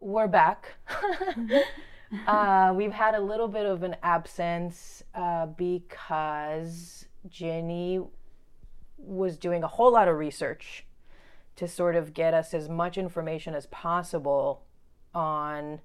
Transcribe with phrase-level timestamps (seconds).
[0.00, 0.74] We're back.
[2.26, 8.00] uh, we've had a little bit of an absence uh, because Jenny
[8.98, 10.84] was doing a whole lot of research
[11.56, 14.62] to sort of get us as much information as possible
[15.14, 15.80] on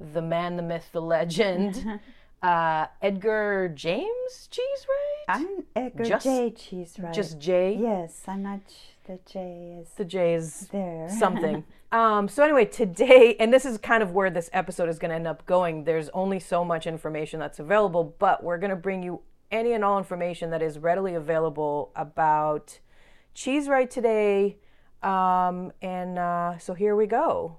[0.00, 2.00] the man, the myth, the legend,
[2.42, 5.24] uh, Edgar James Cheese, right?
[5.36, 6.50] I'm Edgar Just- J.
[6.50, 7.14] Cheese, right?
[7.14, 7.76] Just J.
[7.80, 8.60] yes, I'm not.
[9.06, 11.10] The J is The J is there.
[11.10, 11.64] something.
[11.92, 15.14] um, so anyway, today, and this is kind of where this episode is going to
[15.14, 15.84] end up going.
[15.84, 19.84] There's only so much information that's available, but we're going to bring you any and
[19.84, 22.78] all information that is readily available about
[23.34, 24.56] Cheesewright today.
[25.02, 27.58] Um, and uh, so here we go.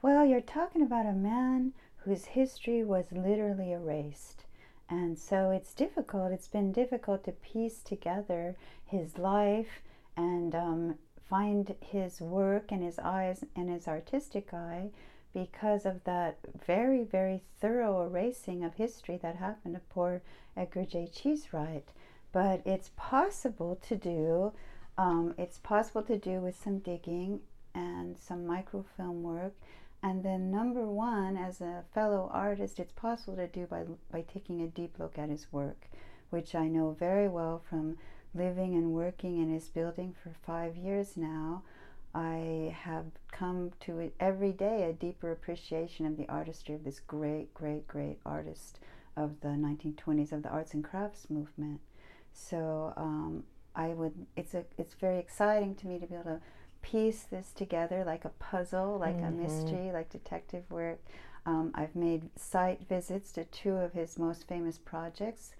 [0.00, 1.74] Well, you're talking about a man
[2.04, 4.44] whose history was literally erased.
[4.88, 9.82] And so it's difficult, it's been difficult to piece together his life
[10.16, 14.90] and um, find his work and his eyes and his artistic eye
[15.32, 20.22] because of that very, very thorough erasing of history that happened to poor
[20.56, 21.08] Edgar J.
[21.12, 21.88] Cheesewright.
[22.32, 24.52] But it's possible to do.
[24.96, 27.40] Um, it's possible to do with some digging
[27.74, 29.54] and some microfilm work
[30.04, 34.60] and then number one, as a fellow artist, it's possible to do by by taking
[34.60, 35.86] a deep look at his work,
[36.28, 37.96] which I know very well from
[38.34, 41.62] living and working in his building for five years now.
[42.14, 47.00] I have come to it every day a deeper appreciation of the artistry of this
[47.00, 48.78] great, great, great artist
[49.16, 51.80] of the 1920s of the arts and crafts movement.
[52.32, 54.26] So um, I would.
[54.36, 54.64] It's a.
[54.78, 56.40] It's very exciting to me to be able to
[56.82, 61.00] piece this together like a puzzle, like a mystery, like detective work.
[61.46, 65.54] Um, I've made site visits to two of his most famous projects,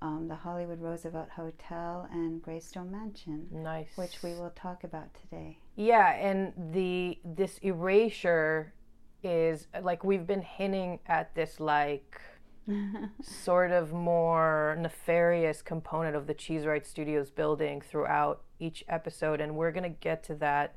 [0.00, 3.88] um, the Hollywood Roosevelt Hotel and Greystone Mansion, Nice.
[3.96, 5.58] which we will talk about today.
[5.76, 8.72] Yeah, and the this erasure
[9.22, 12.20] is like we've been hinting at this like
[13.22, 19.72] sort of more nefarious component of the Cheesewright Studios building throughout each episode, and we're
[19.72, 20.76] gonna get to that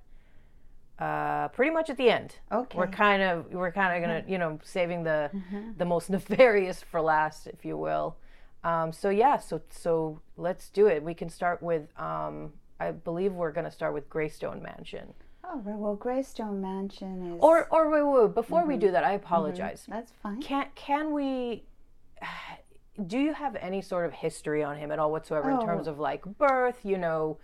[0.99, 2.35] uh, pretty much at the end.
[2.51, 2.77] Okay.
[2.77, 5.29] We're kind of we're kind of gonna you know saving the
[5.77, 8.17] the most nefarious for last, if you will.
[8.63, 11.01] Um, so yeah, so so let's do it.
[11.03, 15.13] We can start with um, I believe we're gonna start with Greystone Mansion.
[15.43, 17.39] Oh, right, well, Greystone Mansion is.
[17.41, 19.85] Or or wait wait, wait before we do that, I apologize.
[19.87, 20.41] That's fine.
[20.41, 21.63] Can can we?
[23.07, 25.91] Do you have any sort of history on him at all whatsoever in terms Oh.
[25.91, 27.39] of like birth, you know,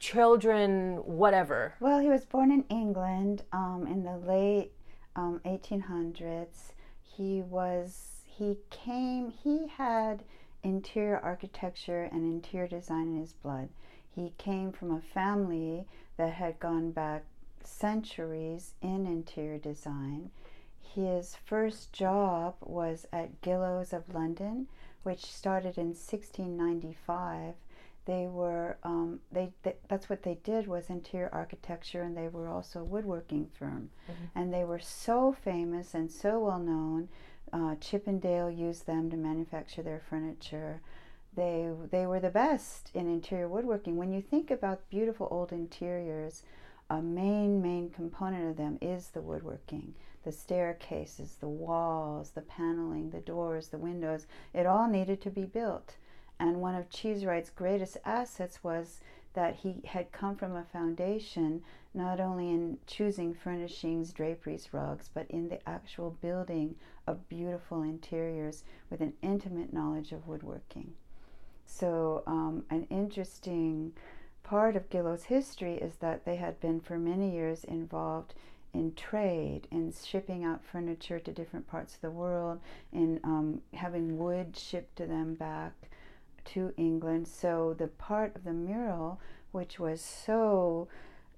[0.00, 1.74] children, whatever?
[1.80, 4.72] Well, he was born in England um, in the late
[5.14, 6.72] um, 1800s.
[7.02, 10.22] He was he came he had
[10.62, 13.68] interior architecture and interior design in his blood.
[14.14, 15.86] He came from a family
[16.16, 17.24] that had gone back
[17.62, 20.30] centuries in interior design.
[20.80, 24.68] His first job was at Gillows of London,
[25.02, 27.54] which started in 1695
[28.08, 32.48] they were um, they, th- that's what they did was interior architecture and they were
[32.48, 33.90] also a woodworking firm
[34.34, 37.10] and they were so famous and so well known
[37.52, 40.80] uh, chippendale used them to manufacture their furniture.
[41.34, 43.96] They they were the best in interior woodworking.
[43.96, 46.42] When you think about beautiful old interiors
[46.90, 49.94] a main main component of them is the woodworking.
[50.24, 55.44] The staircases the walls the paneling the doors the windows it all needed to be
[55.44, 55.96] built.
[56.40, 59.00] And one of Cheesewright's greatest assets was
[59.34, 61.62] that he had come from a foundation
[61.94, 66.74] not only in choosing furnishings, draperies, rugs, but in the actual building
[67.08, 70.92] of beautiful interiors with an intimate knowledge of woodworking.
[71.64, 73.92] So, um, an interesting
[74.42, 78.34] part of Gillow's history is that they had been for many years involved
[78.74, 82.60] in trade, in shipping out furniture to different parts of the world,
[82.92, 85.72] in um, having wood shipped to them back
[86.44, 87.26] to England.
[87.28, 89.20] So the part of the mural,
[89.52, 90.88] which was so,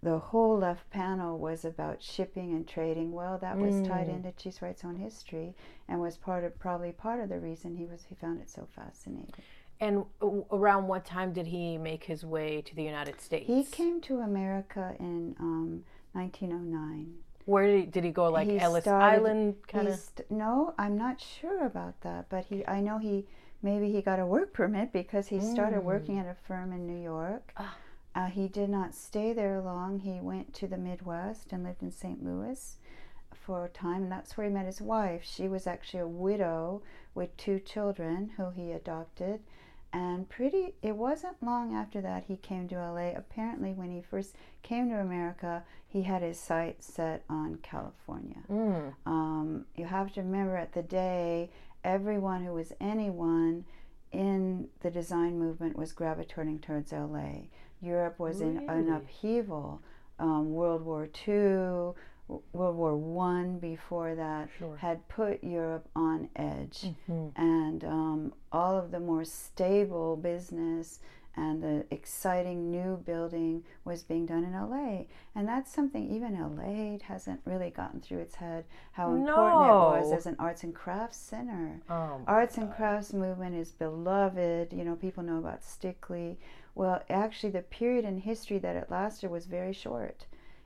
[0.02, 3.12] the whole left panel was about shipping and trading.
[3.12, 5.54] Well, that was tied into Cheesewright's own history,
[5.88, 8.66] and was part of probably part of the reason he was he found it so
[8.74, 9.34] fascinating.
[9.82, 10.04] And
[10.52, 13.46] around what time did he make his way to the United States?
[13.46, 17.14] He came to America in um, 1909.
[17.46, 18.28] Where did he, did he go?
[18.30, 19.94] Like He Ellis started- Island, kind of.
[19.96, 23.26] st- no, I'm not sure about that, but he I know he
[23.62, 27.02] maybe he got a work permit because he started working at a firm in New
[27.02, 27.52] York.
[27.56, 27.74] Ah.
[28.14, 30.00] Uh, he did not stay there long.
[30.00, 32.24] He went to the Midwest and lived in St.
[32.24, 32.76] Louis
[33.32, 35.22] for a time, and that's where he met his wife.
[35.24, 36.82] She was actually a widow
[37.14, 39.40] with two children who he adopted,
[39.92, 43.10] And pretty, it wasn't long after that he came to LA.
[43.16, 48.42] Apparently, when he first came to America, he had his sights set on California.
[48.48, 48.94] Mm.
[49.06, 51.50] Um, you have to remember at the day,
[51.82, 53.64] everyone who was anyone
[54.12, 57.46] in the design movement was gravitating towards LA.
[57.80, 59.80] Europe was in an upheaval.
[60.18, 61.94] Um, World War II,
[62.52, 64.76] World War One before that Sure.
[64.76, 67.32] had put Europe on edge, Mhm.
[67.36, 71.00] and um, all of the more stable business
[71.36, 75.06] and the exciting new building was being done in LA.
[75.34, 80.12] And that's something even LA hasn't really gotten through its head how important it was
[80.12, 81.80] as an arts and crafts center.
[81.88, 84.72] Oh, Arts and crafts movement is beloved.
[84.72, 86.36] You know, people know about Stickley.
[86.80, 90.24] Well, actually, the period in history that it lasted was very short.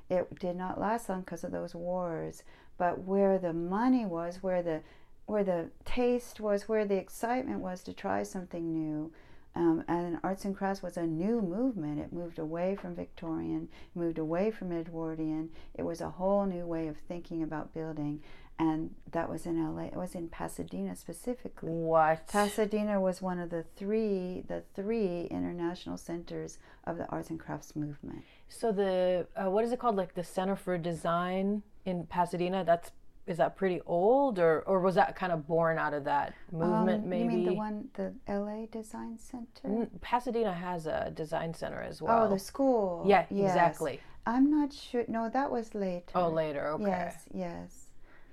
[0.08, 2.44] It did not last long because of those wars.
[2.78, 4.82] But where the money was, where the
[5.26, 9.10] where the taste was, where the excitement was to try something new,
[9.56, 11.98] um, and arts and crafts was a new movement.
[11.98, 15.50] It moved away from Victorian, moved away from Edwardian.
[15.74, 18.22] It was a whole new way of thinking about building,
[18.58, 19.84] and that was in LA.
[19.84, 21.70] It was in Pasadena specifically.
[21.70, 22.28] What?
[22.28, 27.74] Pasadena was one of the three, the three international centers of the arts and crafts
[27.74, 28.22] movement.
[28.48, 29.96] So the uh, what is it called?
[29.96, 32.64] Like the Center for Design in Pasadena.
[32.64, 32.92] That's
[33.26, 37.04] is that pretty old, or or was that kind of born out of that movement?
[37.04, 37.22] Um, maybe.
[37.24, 39.66] You mean the one, the LA Design Center?
[39.66, 42.24] Mm, Pasadena has a design center as well.
[42.26, 43.02] Oh, the school.
[43.06, 43.50] yeah, Yes.
[43.52, 44.00] exactly.
[44.26, 45.04] I'm not sure.
[45.08, 46.04] No, that was later.
[46.14, 46.68] Oh, later.
[46.68, 46.84] Okay.
[46.84, 47.83] Yes, yes.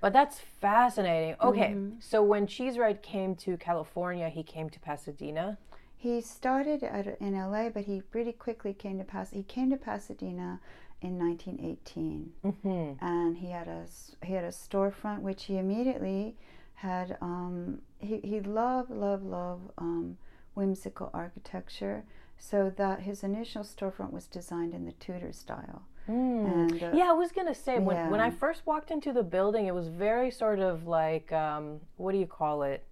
[0.01, 1.35] But that's fascinating.
[1.41, 2.01] Okay, Mhm.
[2.03, 5.57] so when Cheesewright came to California, he came to Pasadena.
[5.95, 9.29] He started at, in LA, but he pretty quickly came to Pas.
[9.29, 10.59] He came to Pasadena
[11.01, 12.33] in 1918.
[12.43, 13.05] Mm-hmm.
[13.05, 13.85] and he had a
[14.25, 16.35] he had a storefront which he immediately
[16.75, 20.17] had um, he, he loved love love um,
[20.55, 22.03] whimsical architecture
[22.37, 27.13] so that his initial storefront was designed in the Tudor style and uh, yeah, I
[27.13, 30.59] was gonna say when when I first walked into the building, it was very sort
[30.59, 32.83] of like um, what do you call it?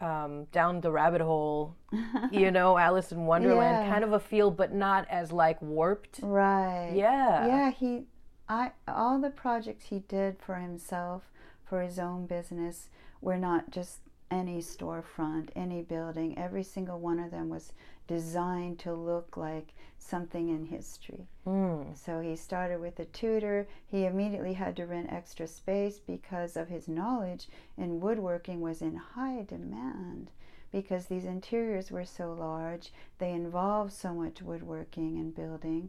[0.00, 1.74] Um, down the rabbit hole,
[2.30, 3.90] you know, Alice in Wonderland Yeah.
[3.92, 6.20] kind of a feel, but not as like warped.
[6.22, 7.46] right Yeah.
[7.48, 8.04] yeah he
[8.48, 11.32] I all the projects he did for himself
[11.64, 12.88] for his own business
[13.20, 13.98] were not just
[14.30, 17.72] any storefront any building every single one of them was
[18.08, 21.96] designed to look like something in history Mm.
[21.96, 23.66] So he started with a Tudor.
[23.86, 28.96] He immediately had to rent extra space because of his knowledge in woodworking was in
[28.96, 30.30] high demand
[30.70, 32.92] because these interiors were so large.
[33.18, 35.88] They involved so much woodworking and building.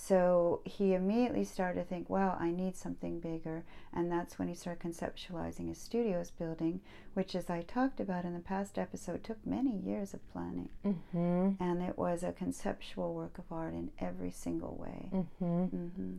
[0.00, 3.64] So he immediately started to think, wow, I need something bigger.
[3.92, 6.80] And that's when he started conceptualizing his studios building,
[7.14, 10.68] which, as I talked about in the past episode, took many years of planning.
[10.86, 11.60] Mm-hmm.
[11.60, 15.10] And it was a conceptual work of art in every single way.
[15.12, 15.64] Mm-hmm.
[15.64, 16.12] hmm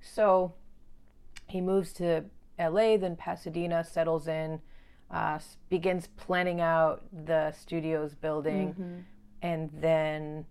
[0.00, 0.54] So
[1.48, 2.26] he moves to
[2.56, 4.60] LA, then Pasadena, settles in,
[5.10, 5.40] uh,
[5.70, 8.98] begins planning out the studios building, Mm-hmm.
[9.42, 10.46] and then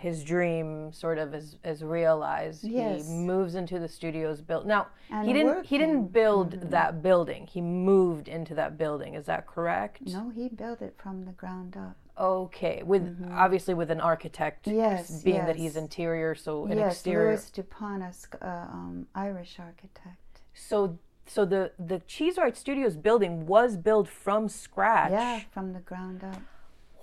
[0.00, 2.64] his dream sort of is, is realized.
[2.64, 3.06] Yes.
[3.06, 4.64] He moves into the studios built.
[4.66, 6.70] Now And he didn't he didn't build Mhm.
[6.70, 7.46] that building.
[7.46, 9.14] He moved into that building.
[9.14, 10.00] Is that correct?
[10.06, 11.96] No, he built it from the ground up.
[12.18, 14.66] Okay, with obviously with an architect.
[14.66, 14.78] Mm-hmm.
[14.78, 17.28] Yes, Being that he's interior, so an yes, exterior.
[17.30, 20.40] Louis Dupont, a uh, um, Irish architect.
[20.54, 25.12] So so the the Cheesewright Studios building was built from scratch.
[25.12, 26.40] Yeah, from the ground up.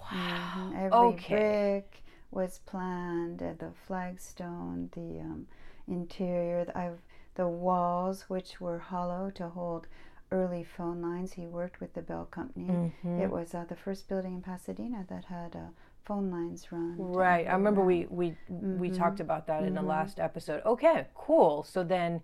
[0.02, 0.70] Wow.
[0.72, 1.84] Mhm, Every Okay.
[1.84, 3.42] brick was planned.
[3.42, 5.48] Uh, the flagstone, the um,
[5.88, 7.00] interior, the, I've,
[7.36, 9.88] the walls, which were hollow to hold
[10.32, 11.34] early phone lines.
[11.34, 12.92] He worked with the Bell Company.
[13.04, 13.22] Mhm.
[13.22, 15.70] It was uh, the first building in Pasadena that had uh,
[16.04, 16.96] phone lines run.
[16.98, 17.48] Right.
[17.48, 18.98] I remember we we we Mhm.
[18.98, 19.88] talked about that in the Mhm.
[19.88, 20.62] last episode.
[20.66, 21.64] Okay, cool.
[21.64, 22.22] So then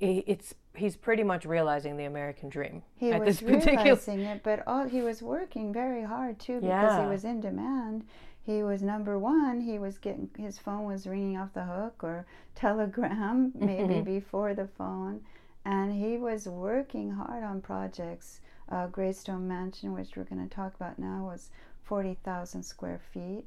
[0.00, 4.42] it's he's pretty much realizing the American dream He at was this particular realizing it,
[4.42, 7.02] but all he was working very hard too because Yeah.
[7.02, 8.04] he was in demand.
[8.44, 9.60] He was number one.
[9.62, 14.04] He was getting his phone was ringing off the hook or telegram maybe Mhm.
[14.04, 15.24] before the phone,
[15.64, 18.40] and he was working hard on projects.
[18.68, 21.50] Uh, Greystone Mansion, which we're going to talk about now, was
[21.82, 23.44] forty thousand square feet.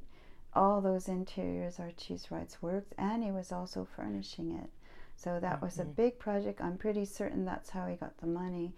[0.53, 4.69] All those interiors are Cheesewright's works, and he was also furnishing it.
[5.15, 5.95] So that was a Mhm.
[5.95, 6.59] big project.
[6.61, 8.73] I'm pretty certain that's how he got the money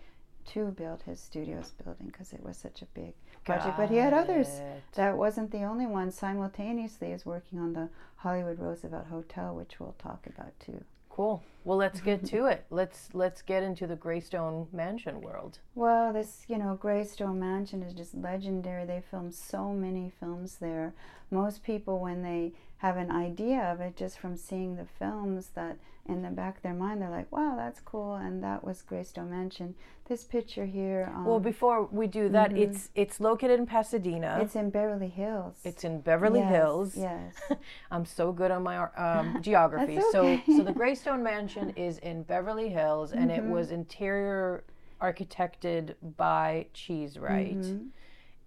[0.53, 3.13] to build his studios building because it was such a big
[3.45, 3.77] project.
[3.77, 4.47] But he had others.
[4.47, 4.83] it.
[4.93, 6.11] That wasn't the only one.
[6.11, 10.83] Simultaneously, is working on the Hollywood Roosevelt Hotel, which we'll talk about too.
[11.09, 11.43] Cool.
[11.65, 12.65] Well, let's get to it.
[12.69, 15.59] Let's let's get into the Greystone Mansion world.
[15.75, 18.85] Well, this, you know, Greystone Mansion is just legendary.
[18.85, 20.93] They filmed so many films there.
[21.31, 25.77] Most people, when they have an idea of it just from seeing the films, that
[26.07, 28.15] in the back of their mind, they're like, wow, that's cool.
[28.15, 29.75] And that was Greystone Mansion.
[30.07, 31.11] This picture here.
[31.13, 34.39] Um, Well, before we do that, it's it's located in Pasadena.
[34.41, 35.57] it's in Beverly Hills.
[35.63, 36.97] It's in Beverly Yes, Hills.
[36.97, 37.35] Yes.
[37.91, 39.95] I'm so good on my um, geography.
[39.97, 40.43] That's So, okay.
[40.57, 43.45] so the Greystone Mansion is in Beverly Hills, and Mm-hmm.
[43.47, 44.63] it was interior
[44.99, 47.57] architected by Cheesewright.
[47.57, 47.87] Mm-hmm.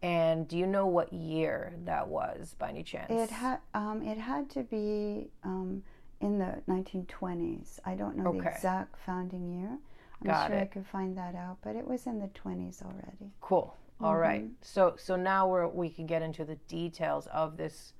[0.03, 3.11] And do you know what year that was, by any chance?
[3.11, 5.83] It had um, it had to be um,
[6.21, 7.79] in the 1920s.
[7.85, 9.79] I don't know the exact founding year.
[10.21, 13.33] I'm Got sure I could find that out, but it was in the 20s already.
[13.41, 13.77] Cool.
[14.01, 14.43] All right.
[14.43, 14.55] Mm-hmm.
[14.63, 17.93] So so now we're we can get into the details of this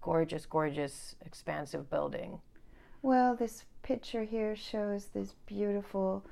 [0.00, 2.40] gorgeous, gorgeous, expansive building.
[3.02, 6.24] Well, this picture here shows this beautiful,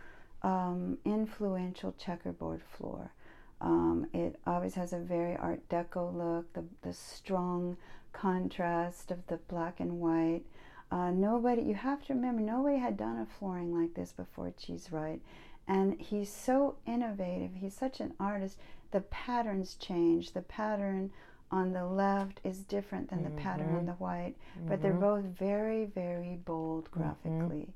[0.43, 3.13] um, influential checkerboard floor.
[3.61, 7.77] Um, it always has a very Art Deco look, the, the strong
[8.13, 10.43] contrast of the black and white.
[10.91, 15.21] Uh, nobody, you have to remember, nobody had done a flooring like this before Cheesewright.
[15.69, 17.51] And he's so innovative.
[17.55, 18.59] He's such an artist.
[18.91, 20.33] The patterns change.
[20.33, 21.13] The pattern
[21.53, 24.37] on the left is different than the pattern on the white,
[24.69, 27.75] but they're both very, very bold graphically.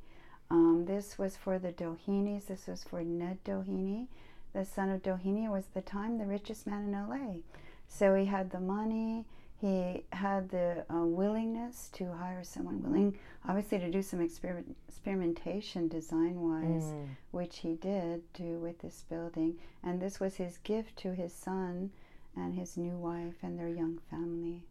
[0.51, 2.47] Um, this was for the Dohenys.
[2.47, 4.07] This was for Ned Doheny.
[4.55, 7.41] The son of Doheny was at the time the richest man in LA.
[7.89, 9.25] So he had the money.
[9.61, 13.19] He had the uh, willingness to hire someone willing,
[13.49, 16.93] obviously, to do some experiment, experimentation design wise,
[17.31, 19.57] which he did do with this building.
[19.83, 21.91] And this was his gift to his son
[22.37, 24.63] and his new wife and their young family.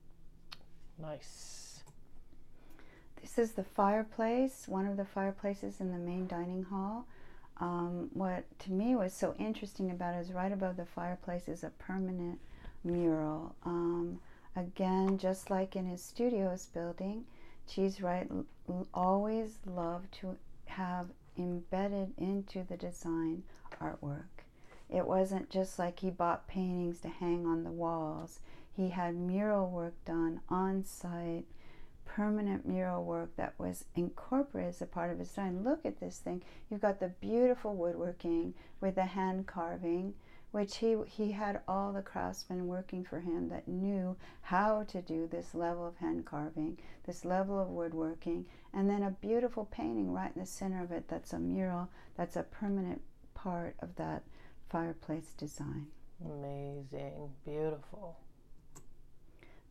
[1.00, 1.84] Nice.
[3.22, 7.08] This is the fireplace, one of the fireplaces in the main dining hall.
[7.60, 11.64] Um, what to me was so interesting about it is right above the fireplace is
[11.64, 12.40] a permanent
[12.84, 13.56] mural.
[13.64, 14.20] Um,
[14.56, 17.26] again, just like in his studios building,
[17.70, 21.08] Cheesewright l- l- always loved to have
[21.38, 23.44] embedded into the design
[23.82, 24.44] artwork.
[24.90, 28.40] It wasn't just like he bought paintings to hang on the walls.
[28.76, 31.46] He had mural work done on site,
[32.06, 35.64] permanent mural work that was incorporated as a part of his design.
[35.64, 36.44] Look at this thing.
[36.70, 40.14] You've got the beautiful woodworking with the hand carving,
[40.52, 45.28] which he he had all the craftsmen working for him that knew how to do
[45.28, 50.32] this level of hand carving, this level of woodworking, and then a beautiful painting right
[50.36, 53.02] in the center of it that's a mural that's a permanent
[53.34, 54.24] part of that
[54.70, 55.88] fireplace design.
[56.24, 57.32] Amazing.
[57.46, 58.18] Beautiful.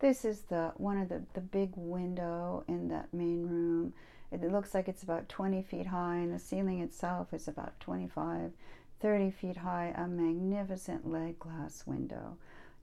[0.03, 3.95] This is the one of the, the big window in that main room.
[4.33, 8.51] It looks like it's about 20 feet high, and the ceiling itself is about 25,
[8.99, 9.95] 30 feet high.
[9.97, 12.37] A magnificent lead glass window.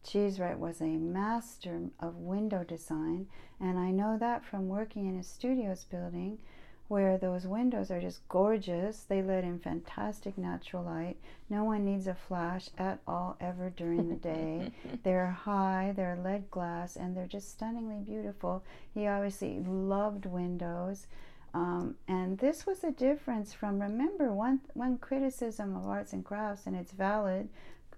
[0.06, 3.28] Cheesewright was a master of window design,
[3.60, 6.38] and I know that from working in his studios building
[6.90, 9.04] where those windows are just gorgeous.
[9.04, 11.18] They let in fantastic natural light.
[11.48, 14.72] No one needs a flash at all ever during the day.
[15.04, 18.64] they're high, they're lead glass, and they're just stunningly beautiful.
[18.94, 21.06] He obviously loved windows.
[21.54, 26.68] Um, and this was a difference from remember one one criticism of arts and crafts
[26.68, 27.50] and it's valid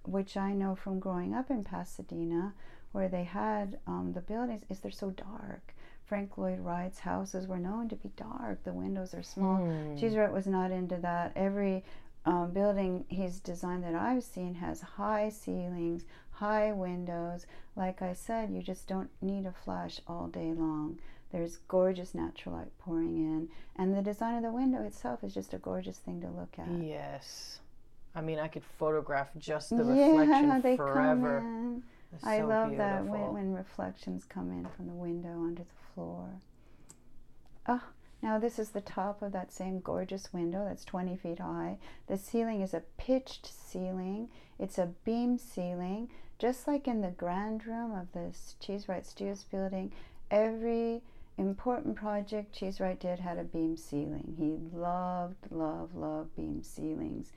[0.05, 2.53] which i know from growing up in pasadena
[2.93, 5.73] where they had um, the buildings is they're so dark
[6.11, 8.61] frank lloyd wright's houses were known to be dark.
[8.65, 9.59] The windows are small.
[9.95, 11.31] Cheesewright was not into that.
[11.37, 11.85] Every
[12.25, 17.45] um, building he's designed that i've seen has high ceilings high windows.
[17.77, 20.99] Like i said you just don't need a flash all day long.
[21.31, 25.53] There's gorgeous natural light pouring in, and the design of the window itself is just
[25.53, 26.67] a gorgeous thing to look at.
[26.83, 27.61] Yes.
[28.13, 31.41] I mean, I could photograph just the yeah, reflection they forever.
[32.11, 32.17] Come in.
[32.17, 35.93] It's I so love that when, when reflections come in from the window onto the
[35.93, 36.41] floor.
[37.67, 37.83] Oh,
[38.21, 41.77] now this is the top of that same gorgeous window that's 20 feet high.
[42.07, 44.29] The ceiling is a pitched ceiling.
[44.59, 49.91] It's a beam ceiling, just like in the grand room of this Cheesewright Studios building.
[50.29, 51.01] Every
[51.37, 54.35] important project Cheesewright did had a beam ceiling.
[54.37, 57.31] He loved, loved, loved beam ceilings.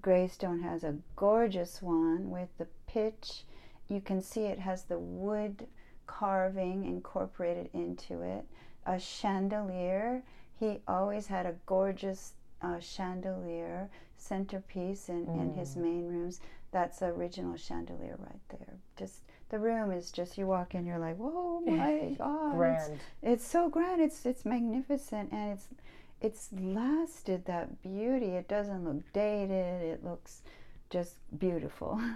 [0.00, 3.44] Greystone has a gorgeous one with the pitch.
[3.88, 5.66] You can see it has the wood
[6.06, 8.44] carving incorporated into it.
[8.86, 10.22] A chandelier.
[10.58, 16.40] He always had a gorgeous uh, chandelier centerpiece in, in his main rooms.
[16.72, 18.74] That's the original chandelier right there.
[18.98, 22.48] Just the room is just you walk in, you're like, whoa, my God!
[22.50, 23.00] It's- Grand.
[23.22, 24.02] it's so grand.
[24.02, 25.68] It's it's magnificent, and it's
[26.20, 28.30] it's lasted that beauty.
[28.30, 29.82] It doesn't look dated.
[29.82, 30.42] It looks
[30.90, 32.00] just beautiful.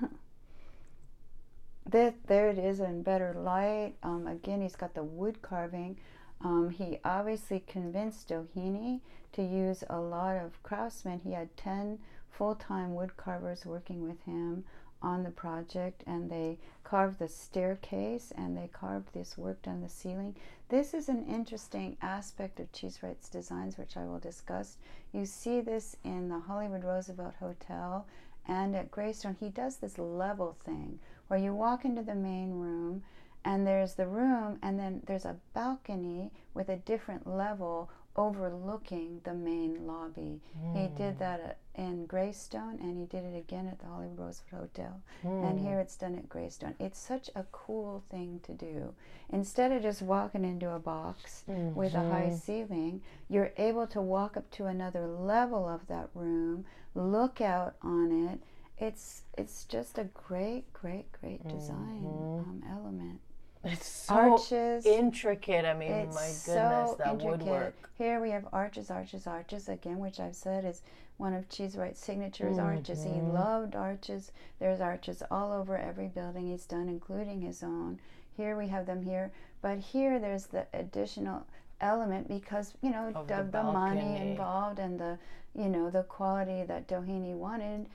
[1.87, 3.95] that there it is in better light.
[4.03, 5.97] Um, again, he's got the wood carving.
[6.41, 9.01] Um, he obviously convinced Doheny
[9.33, 11.21] to use a lot of craftsmen.
[11.25, 11.99] He had 10
[12.31, 14.65] full time wood carvers working with him
[15.03, 19.89] on the project, and they carved the staircase and they carved this work on the
[19.89, 20.37] ceiling.
[20.69, 24.77] This is an interesting aspect of Cheesewright's designs, which I will discuss.
[25.13, 28.07] You see this in the Hollywood Roosevelt Hotel
[28.47, 29.37] and at Greystone.
[29.39, 30.99] He does this level thing
[31.29, 33.03] where you walk into the main room
[33.45, 39.33] and there's the room and then there's a balcony with a different level overlooking the
[39.33, 40.41] main lobby.
[40.61, 40.77] Mm.
[40.77, 45.01] He did that in Greystone and he did it again at the Hollywood Roosevelt Hotel.
[45.25, 45.51] Mm.
[45.51, 46.75] And here it's done at Greystone.
[46.79, 48.95] It's such a cool thing to do.
[49.31, 51.75] Instead of just walking into a box mm-hmm.
[51.75, 52.37] with a high mm-hmm.
[52.37, 58.29] ceiling, you're able to walk up to another level of that room, look out on
[58.29, 58.41] it.
[58.83, 62.51] It's it's just a great, great, great design mm-hmm.
[62.51, 63.21] um, element.
[63.63, 64.85] It's so arches.
[64.85, 65.65] intricate.
[65.65, 67.25] I mean, my goodness, so that intricate.
[67.25, 67.91] woodwork.
[67.97, 70.83] Here we have arches, arches, arches again, which I've said is
[71.17, 72.57] one of Cheesewright's signatures.
[72.57, 72.67] Mm-hmm.
[72.67, 73.05] Arches.
[73.05, 74.33] He loved arches.
[74.59, 78.01] There's arches all over every building he's done, including his own.
[78.37, 81.47] Here we have them here, but here there's the additional
[81.81, 85.19] element because you know of, of the, the money involved and the
[85.55, 87.87] you know the quality that Doheny wanted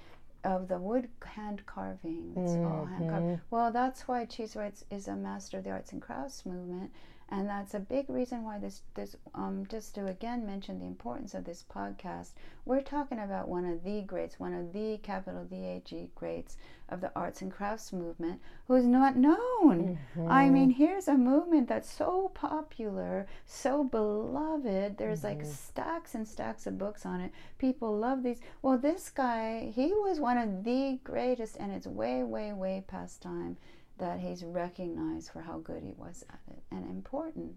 [0.48, 2.32] of the wood hand carving.
[2.38, 2.66] It's mm-hmm.
[2.66, 3.26] all hand carved.
[3.26, 3.42] Mm-hmm.
[3.52, 6.92] Well, that's why Cheesewright is a master of the arts and crafts movement
[7.30, 11.34] and that's a big reason why this this um, just to again mention the importance
[11.34, 12.30] of this podcast
[12.66, 16.58] we're talking about one of the greats one of the capital D-A-G greats
[16.90, 20.00] of the arts and crafts movement who's not known.
[20.16, 20.32] Mm-hmm.
[20.32, 24.98] i mean here's a movement that's so popular so beloved.
[24.98, 25.40] There's mm-hmm.
[25.40, 27.32] like stacks and stacks of books on it.
[27.58, 28.40] People love these.
[28.62, 33.22] Well this guy he was one of the greatest and it's way way way past
[33.22, 33.58] time
[33.98, 37.56] that he's recognized for how good he was at it and important.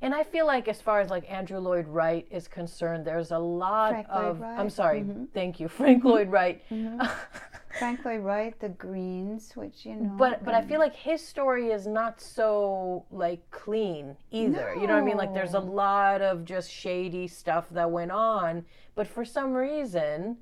[0.00, 3.38] And I feel like, as far as like Andrew Lloyd Wright is concerned, there's a
[3.38, 4.42] lot Frank of.
[4.42, 5.26] I'm sorry, mm-hmm.
[5.32, 6.62] thank you, Frank Lloyd Wright.
[6.70, 7.00] Mm-hmm.
[7.78, 10.14] Frank Lloyd Wright, the Greenes, which you know.
[10.18, 14.72] But but I feel like his story is not so like clean either.
[14.74, 14.80] No.
[14.80, 15.16] You know what I mean?
[15.16, 20.36] Like there's a lot of just shady stuff that went on, but for some reason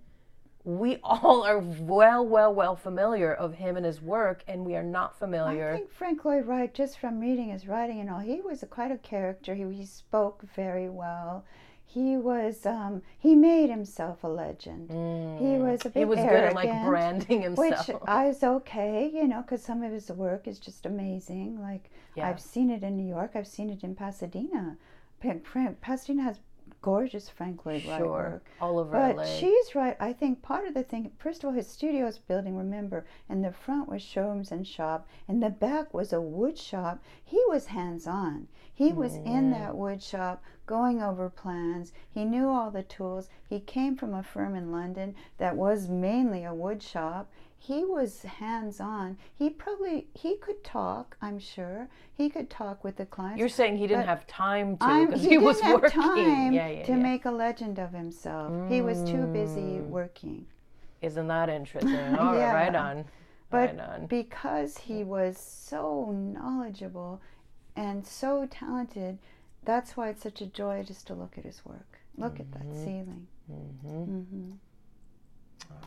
[0.64, 4.82] we all are well, well, well familiar of him and his work, and we are
[4.82, 5.70] not familiar.
[5.70, 8.66] I think Frank Lloyd Wright, just from reading his writing and all, he was a,
[8.66, 9.54] quite a character.
[9.54, 11.44] He, he spoke very well.
[11.86, 14.90] He was um, he made himself a legend.
[14.90, 15.38] Mm.
[15.38, 18.44] He was a bit He was arrogant, good at like branding himself, which I was
[18.44, 21.60] okay, you know, because some of his work is just amazing.
[21.60, 22.28] Like yeah.
[22.28, 24.76] I've seen it in New York, I've seen it in Pasadena.
[25.80, 26.38] Pasadena has
[26.82, 28.08] gorgeous Frank Lloyd Wright sure.
[28.08, 28.46] work.
[28.60, 29.24] All over but LA.
[29.24, 29.96] she's right.
[30.00, 33.42] I think part of the thing, first of all, his studio studio's building, remember, in
[33.42, 37.02] the front was showrooms and shop, and the back was a wood shop.
[37.24, 38.46] He was hands on.
[38.72, 39.26] He was mm.
[39.26, 41.92] in that wood shop going over plans.
[42.08, 43.28] He knew all the tools.
[43.46, 47.28] He came from a firm in London that was mainly a wood shop
[47.62, 49.18] he was hands on.
[49.34, 51.18] He probably he could talk.
[51.20, 53.38] I'm sure he could talk with the clients.
[53.38, 56.00] You're saying he didn't have time to because he, he was have working.
[56.00, 56.98] Time yeah, yeah, to yeah.
[56.98, 58.50] make a legend of himself.
[58.50, 58.70] Mm.
[58.70, 59.88] He was too busy mm.
[59.88, 60.46] working.
[61.02, 61.94] Isn't that interesting?
[62.18, 62.52] All yeah.
[62.54, 63.04] right, right on.
[63.50, 64.06] But right on.
[64.06, 67.20] because he was so knowledgeable
[67.76, 69.18] and so talented,
[69.66, 71.98] that's why it's such a joy just to look at his work.
[72.16, 72.42] Look mm-hmm.
[72.42, 72.84] at that mm-hmm.
[72.84, 73.26] ceiling.
[73.52, 73.88] Mm-hmm.
[73.88, 74.50] Mm-hmm.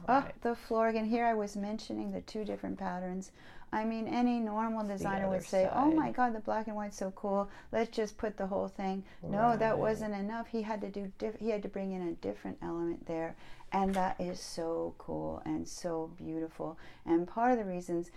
[0.08, 1.06] Oh, the floor again.
[1.06, 3.32] Here I was mentioning the two different patterns.
[3.72, 7.12] I mean, any normal designer would say, "Oh my God, the black and white's so
[7.12, 7.50] cool.
[7.72, 9.32] Let's just put the whole thing." Right.
[9.32, 10.48] No, that wasn't enough.
[10.48, 11.12] He had to do.
[11.18, 13.36] Diff- he had to bring in a different element there,
[13.72, 16.78] and that is so cool and so beautiful.
[17.06, 18.12] And part of the reasons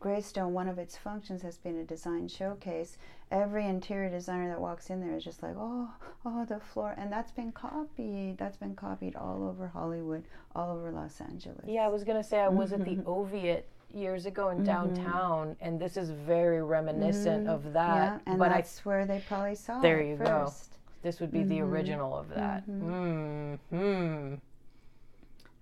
[0.00, 2.98] Greystone, one of its functions has been a design showcase.
[3.30, 5.88] Every interior designer that walks in there is just like, oh,
[6.26, 8.36] oh, the floor, and that's been copied.
[8.38, 11.64] That's been copied all over Hollywood, all over Los Angeles.
[11.66, 13.08] Yeah, I was gonna say I was at the mm-hmm.
[13.08, 13.62] Oviatt
[13.94, 14.66] years ago in mm-hmm.
[14.66, 17.54] downtown, and this is very reminiscent mm-hmm.
[17.54, 18.20] of that.
[18.26, 19.82] Yeah, and but that's I, where they probably saw it.
[19.82, 20.26] there you first.
[20.72, 20.76] go.
[21.02, 21.48] This would be mm-hmm.
[21.48, 22.68] the original of that.
[22.68, 23.76] Mm-hmm.
[23.76, 24.34] hmm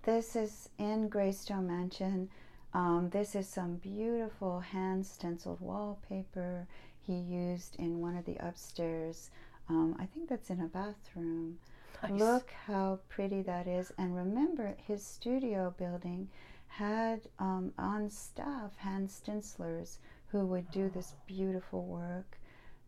[0.03, 2.29] This is in Greystone Mansion.
[2.73, 6.67] Um, this is some beautiful hand stenciled wallpaper
[7.01, 9.29] he used in one of the upstairs.
[9.69, 11.57] Um, I think that's in a bathroom.
[12.03, 12.11] Nice.
[12.11, 13.91] Look how pretty that is.
[13.97, 16.29] And remember, his studio building
[16.67, 22.39] had um, on staff hand stencilers who would do this beautiful work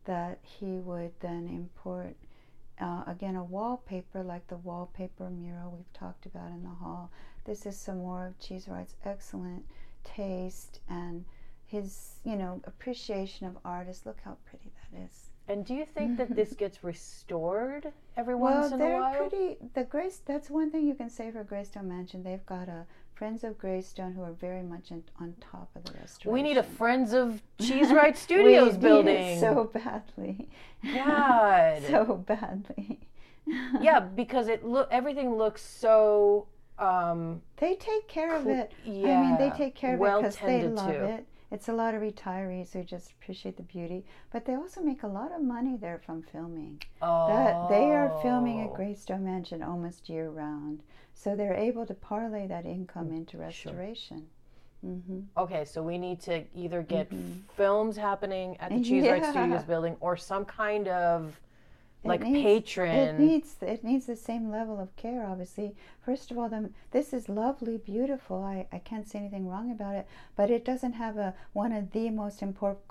[0.06, 2.16] that he would then import
[2.80, 7.10] uh, again, a wallpaper like the wallpaper mural we've talked about in the hall.
[7.44, 9.64] This is some more of Cheesewright's excellent
[10.04, 11.24] taste and
[11.66, 14.06] his, you know, appreciation of artists.
[14.06, 15.30] Look how pretty that is.
[15.46, 19.00] And do you think that this gets restored every Well, once in a while?
[19.00, 19.56] Well, they're pretty.
[19.74, 20.20] The Grace.
[20.24, 22.22] That's one thing you can say for Greystone Mansion.
[22.22, 25.92] They've got a Friends of Greystone who are very much in, on top of the
[25.92, 26.32] restoration.
[26.32, 29.40] we need a Friends of Cheese Right Studios We need it building.
[29.40, 30.48] so badly.
[30.82, 31.82] God.
[31.88, 33.00] so badly.
[33.80, 36.46] yeah, because it look everything looks so
[36.78, 38.72] um They take care of it.
[38.84, 39.18] yeah.
[39.18, 41.04] I mean, they take care of well it because they love to.
[41.04, 41.26] it.
[41.50, 45.06] It's a lot of retirees who just appreciate the beauty, but they also make a
[45.06, 46.82] lot of money there from filming.
[47.00, 47.28] Oh.
[47.28, 50.82] That they are filming at Greystone Mansion almost year round,
[51.12, 54.26] so they're able to parlay that income into restoration.
[54.80, 57.42] hmm Okay, so we need to either get Mhm.
[57.56, 59.30] films happening at the Cheesewright Yeah.
[59.30, 61.40] Studios building or some kind of
[62.04, 62.90] like needs- patron.
[62.90, 65.26] It needs it needs the same level of care.
[65.26, 68.42] Obviously, first of all, the, this is lovely, beautiful.
[68.42, 71.92] I, I can't say anything wrong about it, but it doesn't have a one of
[71.92, 72.86] the most important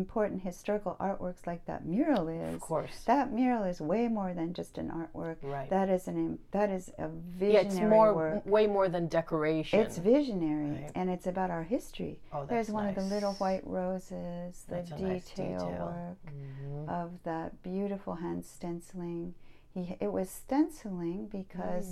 [0.00, 2.54] important historical artworks like that mural is.
[2.54, 2.96] of course.
[3.06, 5.36] That mural is way more than just an artwork.
[5.42, 5.70] Right.
[5.70, 8.44] That is an that is a visionary yeah, it's more work.
[8.56, 9.78] way more than decoration.
[9.80, 10.90] It's visionary, Right.
[10.98, 12.14] and it's about our history.
[12.32, 15.86] oh, that's There's one of the little white roses, the a nice detail, detail.
[15.96, 16.88] work Mhm.
[16.88, 19.34] of that beautiful hand stenciling.
[19.74, 21.88] He, it was stenciling because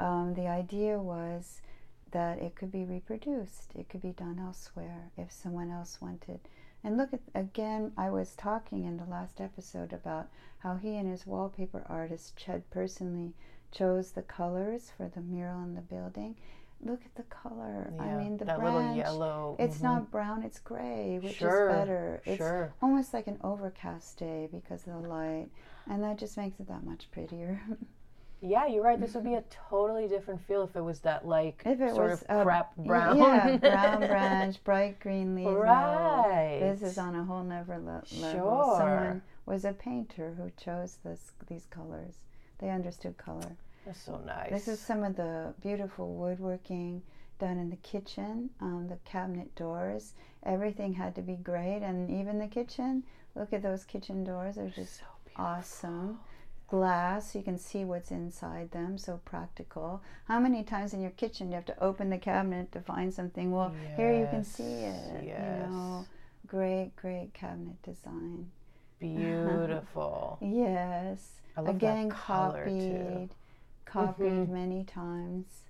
[0.00, 0.04] Mm.
[0.06, 1.62] um, the idea was
[2.12, 3.72] that it could be reproduced.
[3.74, 6.40] It could be done elsewhere if someone else wanted.
[6.84, 11.08] And look at again, I was talking in the last episode about how he and
[11.10, 13.34] his wallpaper artist Chud personally
[13.70, 16.36] chose the colors for the mural in the building.
[16.84, 17.92] Look at the color.
[17.94, 18.74] Yeah, I mean, the that branch.
[18.74, 19.56] little yellow.
[19.60, 19.82] It's mhm.
[19.82, 22.22] not brown, it's gray, which Sure, is better.
[22.26, 22.74] It's Sure.
[22.82, 25.48] almost like an overcast day because of the light,
[25.88, 27.60] and that just makes it that much prettier.
[28.44, 28.98] Yeah, you're right.
[29.00, 32.10] This would be a totally different feel if it was that like If it sort
[32.10, 33.16] was, of crap brown.
[33.16, 35.46] yeah, brown branch, bright green leaves.
[35.46, 35.54] no.
[35.56, 36.58] Right.
[36.60, 38.32] This is on a whole nother le- level.
[38.32, 38.74] Sure.
[38.78, 42.16] Someone was a painter who chose this these colors.
[42.58, 43.56] They understood color.
[43.86, 44.50] That's so nice.
[44.50, 47.02] This is some of the beautiful woodworking
[47.38, 50.14] done in the kitchen, um, the cabinet doors.
[50.44, 53.04] Everything had to be great, and even the kitchen.
[53.36, 55.44] Look at those kitchen doors; they're just so beautiful.
[55.44, 56.18] awesome.
[56.72, 60.00] Glass, you can see what's inside them, so practical.
[60.24, 63.12] How many times in your kitchen do you have to open the cabinet to find
[63.12, 63.52] something?
[63.52, 65.22] Well, here you can see it.
[65.22, 65.38] Yes.
[65.38, 66.06] You know,
[66.46, 68.50] great, great cabinet design.
[69.00, 70.38] Beautiful.
[70.40, 71.32] Yes.
[71.58, 73.36] I love Again, that color copied, too.
[73.84, 74.48] copied Mhm.
[74.48, 75.64] many times.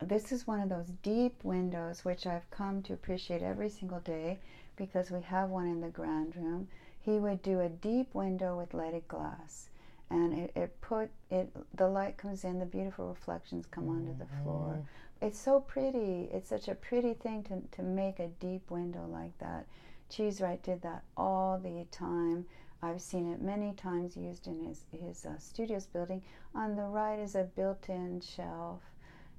[0.00, 4.38] This is one of those deep windows which I've come to appreciate every single day
[4.76, 6.68] because we have one in the grand room.
[7.08, 9.70] He would do a deep window with leaded glass,
[10.10, 11.48] and it, it put it.
[11.74, 14.74] The light comes in, the beautiful reflections come onto the floor.
[14.76, 15.26] Mhm.
[15.26, 16.28] It's so pretty.
[16.30, 19.64] It's such a pretty thing to, to make a deep window like that.
[20.10, 22.44] Cheesewright did that all the time.
[22.82, 26.22] I've seen it many times used in his, his uh, studios building.
[26.54, 28.82] On the right is a built in shelf.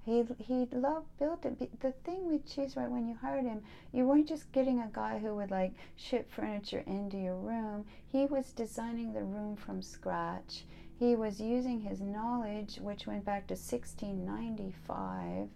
[0.05, 1.79] He, he loved built it.
[1.81, 5.35] The thing with Cheesewright when you hired him, you weren't just getting a guy who
[5.35, 7.85] would like ship furniture into your room.
[8.07, 10.65] He was designing the room from scratch.
[10.97, 15.49] He was using his knowledge, which went back to 1695,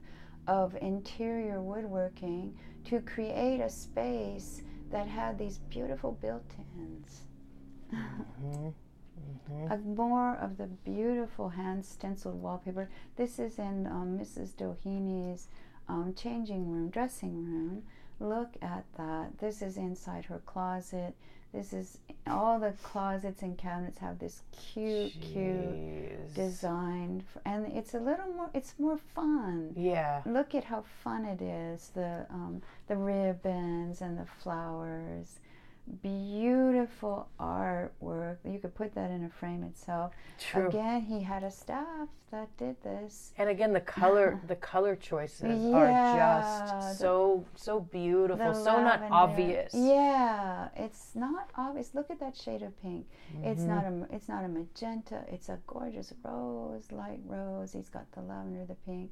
[0.47, 7.21] of interior woodworking to create a space that had these beautiful built-ins.
[7.91, 8.73] Mhm.
[9.49, 9.71] Mhm.
[9.71, 12.89] Of more of the beautiful hand stenciled wallpaper.
[13.15, 14.49] This is in um, Mrs.
[14.55, 15.39] Doheny
[15.87, 17.83] um, changing room, dressing room.
[18.19, 19.37] Look at that.
[19.39, 21.13] This is inside her closet.
[21.51, 27.93] This is all the closets and cabinets have this cute, cute design, f- and it's
[27.93, 28.49] a little more.
[28.55, 29.73] It's more fun.
[29.75, 30.21] Yeah.
[30.25, 31.89] Look at how fun it is.
[31.93, 35.39] The um, the ribbons and the flowers.
[36.01, 38.37] Beautiful artwork.
[38.45, 40.13] You could put that in a frame itself.
[40.39, 40.67] True.
[40.67, 43.33] Again, he had a staff that did this.
[43.37, 49.03] And again, the color, the color choices Yeah, are just so, so beautiful, so not
[49.11, 49.73] obvious.
[49.73, 51.93] Yeah, it's not obvious.
[51.93, 53.05] Look at that shade of pink.
[53.43, 53.67] It's Mhm.
[53.67, 55.23] not a it's not a magenta.
[55.27, 57.73] It's a gorgeous rose, light rose.
[57.73, 59.11] He's got the lavender, the pink.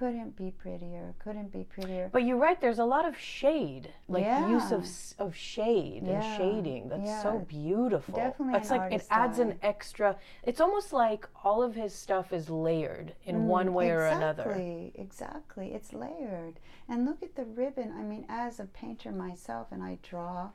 [0.00, 1.14] Couldn't be prettier.
[1.18, 2.08] Couldn't be prettier.
[2.10, 2.58] But you're right.
[2.58, 4.86] There's a lot of shade, like use of
[5.18, 6.88] of shade and shading.
[6.88, 8.14] That's so beautiful.
[8.14, 10.16] Definitely an like it adds an extra.
[10.42, 14.52] It's almost like all of his stuff is layered in Mm, one way or another.
[14.52, 15.74] Exactly, exactly.
[15.74, 16.54] It's layered.
[16.88, 17.92] And look at the ribbon.
[17.92, 20.48] I mean, as a painter myself, and I draw,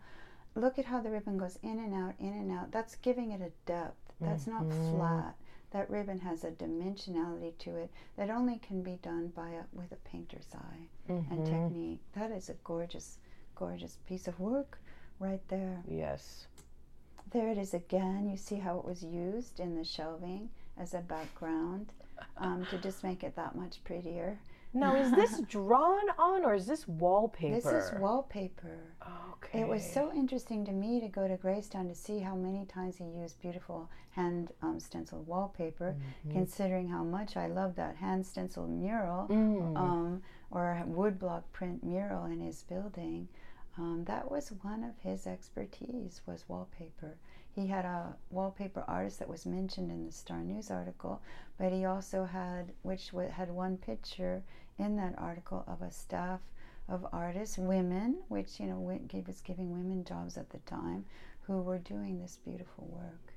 [0.55, 2.71] look at how the ribbon goes in and out, in and out.
[2.71, 4.11] That's giving it a depth.
[4.21, 4.89] That's not Mhm.
[4.89, 5.35] flat.
[5.75, 9.91] That ribbon has a dimensionality to it that only can be done by a, with
[9.91, 11.45] a painter's eye and Mhm.
[11.49, 11.99] technique.
[12.13, 13.17] That is a gorgeous,
[13.55, 14.79] gorgeous piece of work
[15.19, 15.83] right there.
[15.85, 16.47] Yes.
[17.31, 18.29] There it is again.
[18.29, 21.91] You see how it was used in the shelving as a background
[22.37, 24.39] um, to just make it that much prettier.
[24.75, 27.55] Now, is this drawn on or is this wallpaper?
[27.55, 28.77] This is wallpaper.
[29.33, 29.61] Okay.
[29.61, 32.97] It was so interesting to me to go to Greystone to see how many times
[32.97, 35.95] he used beautiful hand um, stenciled wallpaper,
[36.27, 36.31] Mhm.
[36.31, 39.77] considering how much I love that hand stenciled mural Mm.
[39.77, 43.27] um, or woodblock print mural in his building.
[43.77, 47.17] Um, that was one of his expertise was wallpaper.
[47.51, 51.21] He had a wallpaper artist that was mentioned in the Star News article,
[51.57, 54.43] but he also had, which wa- had one picture
[54.77, 56.41] in that article of a staff
[56.87, 61.05] of artists, women, which you know gave- was giving women jobs at the time,
[61.41, 63.33] who were doing this beautiful work,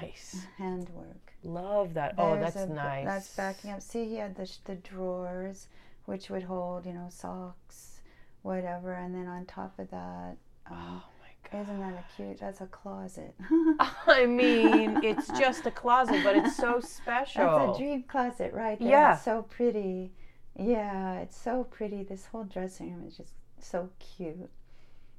[0.00, 0.44] nice.
[0.58, 1.32] handwork.
[1.42, 2.14] Love that.
[2.18, 3.04] Oh, that's a- nice.
[3.06, 3.82] That's backing up.
[3.82, 5.68] See, he had the, sh- the drawers,
[6.04, 8.00] which would hold, you know, socks,
[8.42, 10.36] whatever, and then on top of that,
[10.70, 11.62] um, Oh my god.
[11.62, 12.38] isn't that a cute?
[12.38, 13.34] That's a closet.
[14.06, 17.44] I mean, it's just a closet, but it's so special.
[17.66, 18.88] That's a dream closet right there.
[18.88, 19.14] Yeah.
[19.14, 20.12] It's so pretty.
[20.56, 22.02] Yeah, it's so pretty.
[22.02, 24.50] This whole dressing room is just so cute.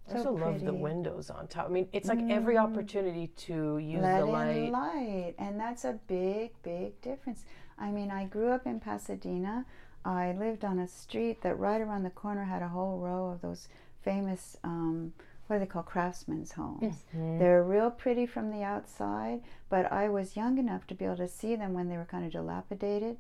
[0.10, 1.67] I also so love the windows on top.
[1.67, 2.63] I mean, it's like every Mm.
[2.63, 4.72] opportunity to use Let the in light.
[4.72, 7.46] light, and that's a big, big difference.
[7.78, 9.65] I mean, I grew up in Pasadena.
[10.06, 13.41] I lived on a street that right around the corner had a whole row of
[13.41, 13.69] those
[14.02, 15.13] famous, um,
[15.48, 17.06] what are they called, craftsmen's homes.
[17.15, 17.39] Mhm.
[17.39, 21.28] They're real pretty from the outside, but I was young enough to be able to
[21.30, 23.17] see them when they were kind of dilapidated.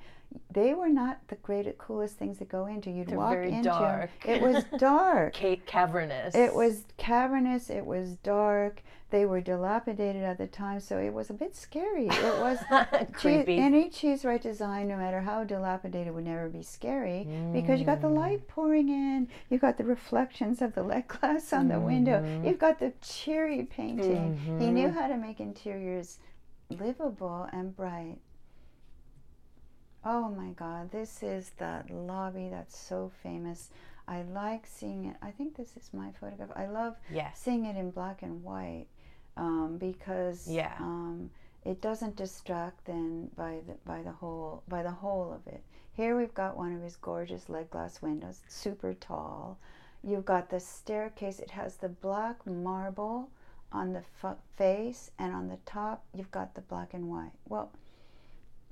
[0.51, 2.89] They were not the greatest, coolest things to go into.
[2.91, 4.09] You'd They're walk very into dark.
[4.25, 5.35] It was dark.
[5.35, 6.33] Ca- cavernous.
[6.35, 7.69] It was cavernous.
[7.69, 8.81] It was dark.
[9.09, 12.07] They were dilapidated at the time, so it was a bit scary.
[12.07, 13.57] It was cheese, creepy.
[13.59, 18.07] any Cheesewright design, no matter how dilapidated, would never be scary because you got the
[18.07, 18.15] Mm.
[18.17, 19.27] light pouring in.
[19.51, 22.21] You got the reflections of the lead glass on the window.
[22.23, 22.47] Mhm.
[22.47, 24.35] You've got the cheery painting.
[24.59, 24.93] He knew Mhm.
[24.95, 26.17] how to make interiors
[26.71, 28.17] livable and bright.
[30.05, 33.69] Oh my God, this is that lobby that's so famous.
[34.07, 35.15] I like seeing it.
[35.21, 36.49] I think this is my photograph.
[36.55, 36.95] I love
[37.33, 38.87] seeing it in black and white
[39.37, 40.73] um, because Yeah.
[40.79, 41.29] um,
[41.63, 45.63] it doesn't distract then by the by the whole by the whole of it.
[45.93, 49.57] Here we've got one of his gorgeous lead glass windows, super tall.
[50.03, 51.39] You've got the staircase.
[51.39, 53.29] It has the black marble
[53.71, 57.31] on the f- face, and on the top you've got the black and white.
[57.47, 57.71] Well,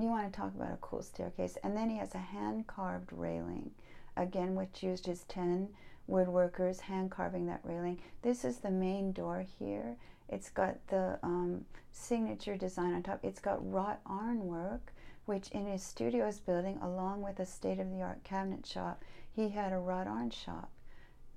[0.02, 3.12] you want to talk about a cool staircase, and then he has a hand carved
[3.12, 3.72] railing,
[4.18, 5.70] again which used his ten
[6.10, 8.00] woodworkers hand carving that railing.
[8.22, 9.96] This is the main door here.
[10.28, 13.20] It's got the um, signature design on top.
[13.24, 14.94] It's got wrought ironwork,
[15.26, 19.50] which in his studio's building, along with a state of the art cabinet shop, he
[19.50, 20.70] had a wrought iron shop.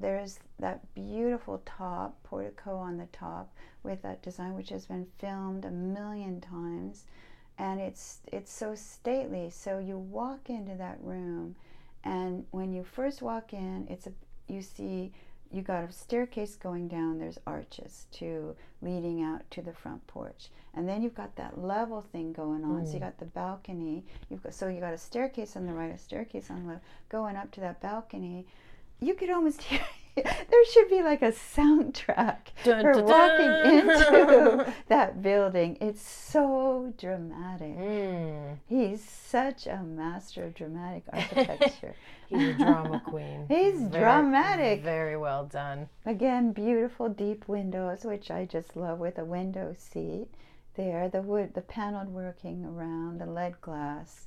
[0.00, 5.64] There's that beautiful top, portico on the top, with that design, which has been filmed
[5.64, 7.04] a million times.
[7.58, 9.50] And it's it's so stately.
[9.50, 11.54] So you walk into that room,
[12.02, 14.12] and when you first walk in, it's a
[14.48, 15.12] you see
[15.52, 17.18] you got a staircase going down.
[17.18, 20.48] There's arches to leading out to the front porch.
[20.74, 22.84] And then you've got that level thing going on.
[22.86, 23.02] So you Mm.
[23.02, 24.04] got the balcony.
[24.28, 26.84] You've got so you got a staircase on the right a staircase on the left
[27.08, 28.46] going up to that balcony.
[29.00, 29.80] You could almost hear
[30.24, 33.90] there should be like a soundtrack Dun, for dun, walking dun.
[33.90, 38.58] into that building it's so dramatic Mm.
[38.68, 41.94] he's such a master of dramatic architecture
[42.28, 43.44] He's a drama queen.
[43.48, 44.82] He's Very- dramatic.
[44.82, 45.90] Very well done.
[46.06, 50.28] Again, beautiful deep windows, which I just love with a window seat.
[50.74, 54.26] There, the wood, the paneled working around, the lead glass.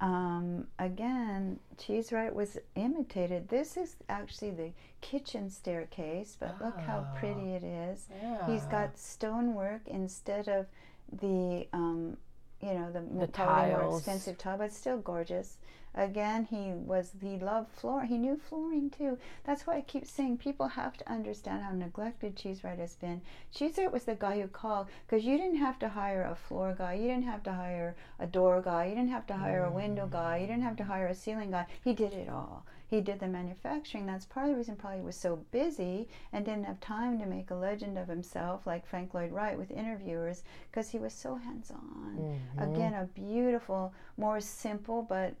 [0.00, 3.48] Um, again, Cheesewright was imitated.
[3.48, 4.70] This is actually the
[5.02, 7.18] kitchen staircase, but look how Ah.
[7.18, 8.08] pretty it is.
[8.22, 8.46] Yeah.
[8.46, 10.66] He's got stonework instead of
[11.12, 12.16] the, um,
[12.62, 15.56] you know, the, The probably more expensive tile, but still gorgeous.
[15.94, 18.04] Again, he was he loved floor.
[18.04, 19.18] He knew flooring too.
[19.44, 23.22] That's why I keep saying people have to understand how neglected Cheesewright has been.
[23.52, 26.94] Cheesewright was the guy who called because you didn't have to hire a floor guy,
[26.94, 30.06] you didn't have to hire a door guy, you didn't have to hire a window
[30.06, 31.66] guy, you didn't have to hire a ceiling guy.
[31.82, 32.64] He did it all.
[32.90, 34.04] He did the manufacturing.
[34.04, 37.26] That's part of the reason probably he was so busy and didn't have time to
[37.26, 41.36] make a legend of himself like Frank Lloyd Wright with interviewers because he was so
[41.36, 42.38] hands on.
[42.58, 42.72] Mhm.
[42.74, 45.34] Again, a beautiful, more simple but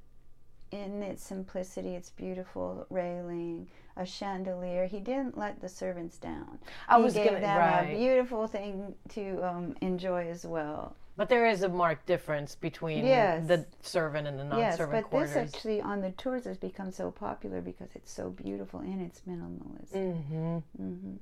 [0.70, 4.86] in its simplicity, its beautiful railing, a chandelier.
[4.86, 6.60] He didn't let the servants down.
[6.88, 7.80] I he was gave gonna- them right.
[7.92, 10.94] a beautiful thing to um, enjoy as well.
[11.20, 13.46] But there is a marked difference between Yes.
[13.46, 15.34] the servant and the yes, non-servant but quarters.
[15.34, 19.20] this actually on the tours has become so popular because it's so beautiful and its
[19.28, 19.92] minimalism.
[19.92, 20.58] mm-hmm.
[20.78, 21.16] hmm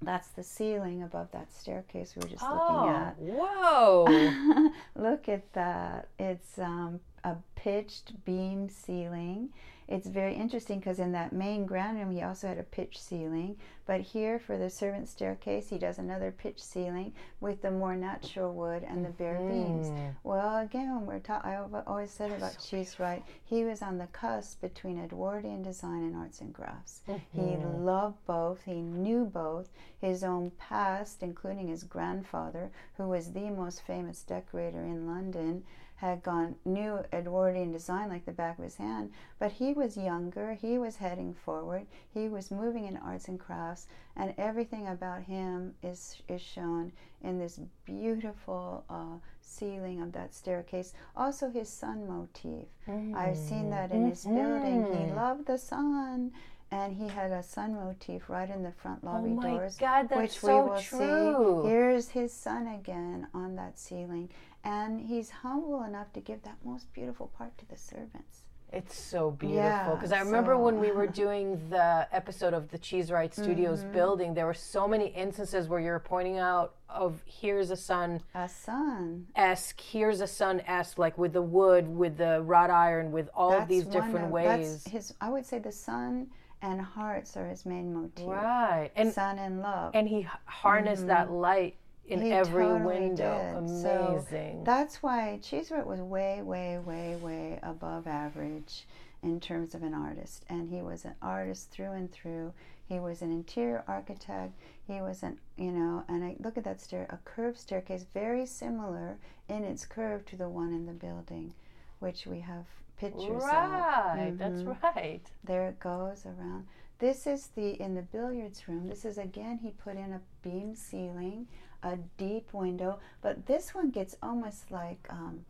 [0.00, 3.16] That's the ceiling above that staircase we were just Oh, looking at.
[3.18, 4.70] whoa!
[4.96, 6.08] Look at that.
[6.18, 9.50] It's um, a pitched beam ceiling.
[9.86, 13.56] It's very interesting because in that main ground room, he also had a pitch ceiling.
[13.86, 18.54] But here, for the servant staircase, he does another pitch ceiling with the more natural
[18.54, 19.88] wood and the bare beams.
[19.88, 20.14] Mm.
[20.22, 24.62] Well, again, when we're talking, I've always said about Cheesewright, he was on the cusp
[24.62, 27.02] between Edwardian design and arts and crafts.
[27.32, 27.84] He Mhm.
[27.84, 28.62] loved both.
[28.62, 29.68] He knew both.
[30.00, 35.64] His own past, including his grandfather, who was the most famous decorator in London,
[35.96, 39.12] had gone knew Edwardian design like the back of his hand.
[39.38, 40.54] But he was younger.
[40.54, 41.86] He was heading forward.
[42.12, 47.38] He was moving in arts and crafts, and everything about him is is shown in
[47.38, 50.92] this beautiful uh, ceiling of that staircase.
[51.16, 52.66] Also, his sun motif.
[53.14, 54.84] I've seen that in his building.
[54.92, 55.16] He Mhm.
[55.16, 56.32] loved the sun,
[56.70, 60.08] and he had a sun motif right in the front Oh lobby my doors, God,
[60.08, 61.62] that's which so we will true.
[61.62, 61.68] see.
[61.68, 64.28] Here's his sun again on that ceiling,
[64.64, 68.40] and he's humble enough to give that most beautiful part to the servants.
[68.72, 72.78] It's so beautiful Yeah, because I remember when we were doing the episode of the
[72.78, 73.92] Cheesewright Studios Mm-hmm.
[73.92, 78.48] building, there were so many instances where you're pointing out of here's a sun A
[78.48, 79.28] sun.
[79.36, 83.52] esque, here's a sun esque, like with the wood, with the wrought iron, with all
[83.52, 84.82] of these different of- ways.
[84.84, 85.14] That's his.
[85.20, 86.28] I would say the sun
[86.60, 88.26] and hearts are his main motif.
[88.26, 89.92] Right, and sun and love.
[89.94, 93.60] and he harnessed that light in He every totally window.
[93.60, 93.82] did.
[93.82, 94.64] So Amazing.
[94.64, 98.86] That's why Cheesewright was way, way, way, way above average
[99.22, 100.44] in terms of an artist.
[100.48, 102.52] And he was an artist through and through.
[102.86, 104.52] He was an interior architect.
[104.86, 108.44] He was an, you know, and I look at that stair, a curved staircase, very
[108.44, 109.16] similar
[109.48, 111.54] in its curve to the one in the building,
[112.00, 112.66] which we have
[112.98, 113.48] pictures of.
[113.48, 114.38] right, of.
[114.38, 114.86] that's mm-hmm.
[114.96, 115.22] right.
[115.42, 116.66] There it goes around.
[116.98, 118.88] This is the in the billiards room.
[118.88, 121.48] This is again he put in a beam ceiling,
[121.84, 125.44] a deep window, but this one gets almost like um,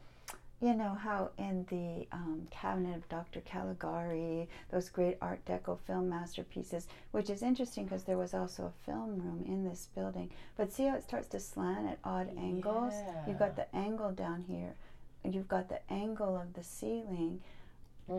[0.60, 3.40] you know how in the um, cabinet of Dr.
[3.40, 8.84] Caligari, those great Art Deco film masterpieces, which is interesting because there was also a
[8.86, 10.30] film room in this building.
[10.56, 12.94] But see how it starts to slant at odd angles?
[13.26, 14.74] You've got the angle down here.
[15.22, 17.40] and You've got the angle of the ceiling.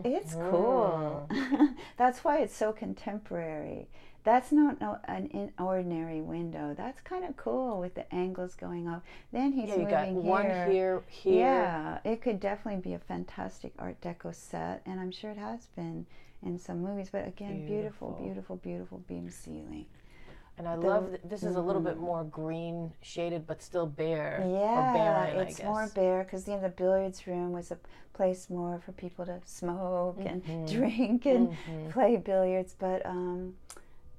[0.04, 1.28] It's cool.
[1.96, 3.88] That's why it's so contemporary.
[4.26, 6.74] That's not no, an in ordinary window.
[6.76, 9.04] That's kind of cool with the angles going up.
[9.32, 10.14] Then he's Yeah, you moving got here.
[10.16, 11.38] one here, here.
[11.38, 15.66] Yeah, it could definitely be a fantastic Art Deco set, and I'm sure it has
[15.76, 16.06] been
[16.42, 17.08] in some movies.
[17.12, 18.24] But again, beautiful, Beautiful.
[18.24, 19.86] beautiful, beautiful beam ceiling.
[20.58, 22.00] And I The- love that this is a little bit mhm.
[22.00, 24.42] more green shaded, but still bare.
[24.42, 25.66] or Yeah, barren, it's I guess.
[25.68, 27.78] more bare because you know, the billiards room was a
[28.12, 30.66] place more for people to smoke and Mhm.
[30.72, 31.90] drink and Mhm.
[31.90, 32.74] play billiards.
[32.76, 33.54] But um,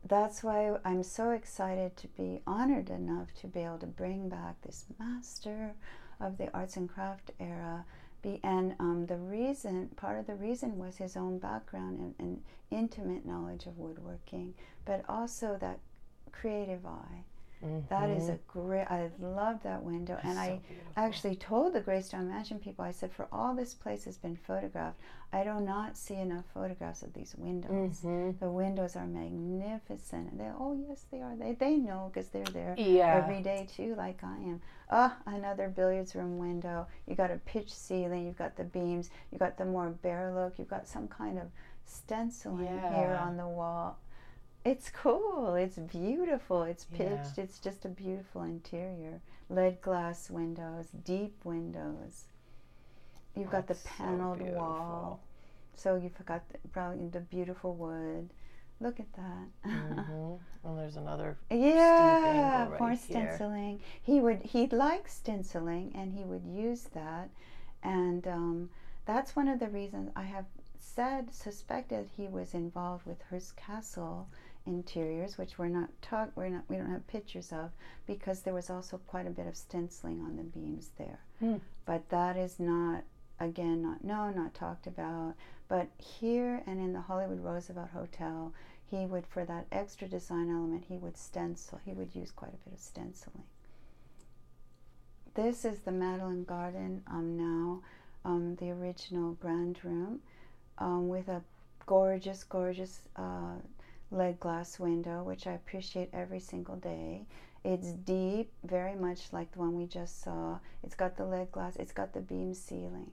[0.08, 4.62] that's why I'm so excited to be honored enough to be able to bring back
[4.62, 5.74] this master
[6.20, 7.86] of the arts and craft era.
[8.22, 12.42] Be, and um, the reason, part of the reason was his own background and, and
[12.72, 14.54] intimate knowledge of woodworking,
[14.86, 15.80] but also that
[16.32, 17.24] creative eye.
[17.90, 18.86] That is a great.
[18.86, 20.94] I love that window, and So I beautiful.
[20.96, 22.86] actually told the Greystone Mansion people.
[22.86, 25.00] I said, for all this place has been photographed,
[25.34, 28.02] I do not see enough photographs of these windows.
[28.02, 28.40] Mhm.
[28.40, 30.32] The windows are magnificent.
[30.32, 31.36] And they, oh yes, they are.
[31.36, 33.16] They they know because they're there Yeah.
[33.24, 34.62] every day too, like I am.
[34.90, 36.88] Ah, another billiards room window.
[37.08, 38.26] You got a pitch ceiling.
[38.28, 39.10] You've got the beams.
[39.32, 40.60] You've got the more bare look.
[40.60, 41.48] You've got some kind of
[41.86, 43.98] stenciling here on the wall.
[44.72, 45.56] It's cool.
[45.56, 46.64] It's beautiful.
[46.64, 46.98] It's Yeah.
[46.98, 47.38] pitched.
[47.38, 49.22] It's just a beautiful interior.
[49.50, 52.26] Lead glass windows, deep windows.
[53.36, 54.60] You've got the That's so paneled beautiful.
[54.62, 55.20] wall.
[55.76, 58.30] So you've got the, probably the beautiful wood.
[58.80, 59.48] Look at that.
[59.64, 60.40] Mhm.
[60.64, 61.38] And there's another.
[61.50, 63.28] Yeah, more right here.
[63.38, 63.80] stenciling.
[64.02, 67.30] He would he liked stenciling, and he would use that,
[67.84, 68.70] and um,
[69.06, 70.46] that's one of the reasons I have
[70.98, 74.28] said suspected he was involved with Hearst Castle
[74.66, 77.70] interiors, which we're not talk we're not we don't have pictures of
[78.08, 81.58] because there was also quite a bit of stenciling on the beams there, Hmm.
[81.86, 83.04] but that is not
[83.40, 85.36] again not known, not talked about.
[85.68, 88.52] But here and in the Hollywood Roosevelt Hotel,
[88.90, 92.64] he would for that extra design element he would stencil he would use quite a
[92.66, 93.44] bit of stenciling
[95.36, 97.82] this is the Madeline Garden um, now
[98.26, 100.22] um, the original grand room
[100.78, 101.42] um, with a
[101.86, 103.56] gorgeous, gorgeous uh,
[104.12, 107.26] lead glass window, which I appreciate every single day.
[107.64, 110.60] It's deep, very much like the one we just saw.
[110.84, 113.12] It's got the lead glass, it's got the beam ceiling.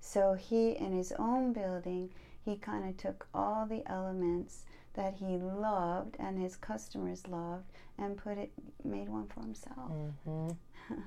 [0.00, 2.10] So he, in his own building,
[2.42, 7.64] he kind of took all the elements that he loved and his customers loved
[7.98, 8.50] and put it,
[8.82, 9.92] made one for himself.
[10.24, 10.48] hmm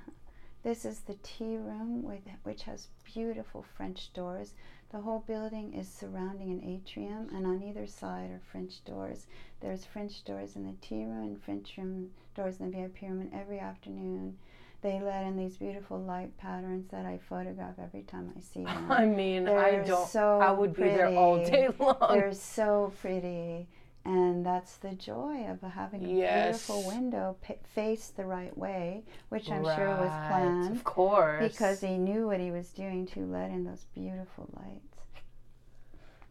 [0.64, 4.54] This is the tea room, with, which has beautiful French doors.
[4.94, 9.26] The whole building is surrounding an atrium, and on either side are French doors.
[9.60, 13.20] There's French doors in the tea room and French room doors in the VIP room,
[13.20, 14.38] and every afternoon
[14.84, 18.92] they let in these beautiful light patterns that I photograph every time I see them.
[18.92, 20.08] I mean, I They're don't.
[20.08, 21.98] so I would be there all day long.
[22.12, 23.68] They're so pretty.
[24.06, 26.08] And that's the joy of having a
[26.44, 31.42] beautiful window p- faced the right way, which I'm sure was planned Of course.
[31.52, 34.98] because he knew what he was doing to let in those beautiful lights.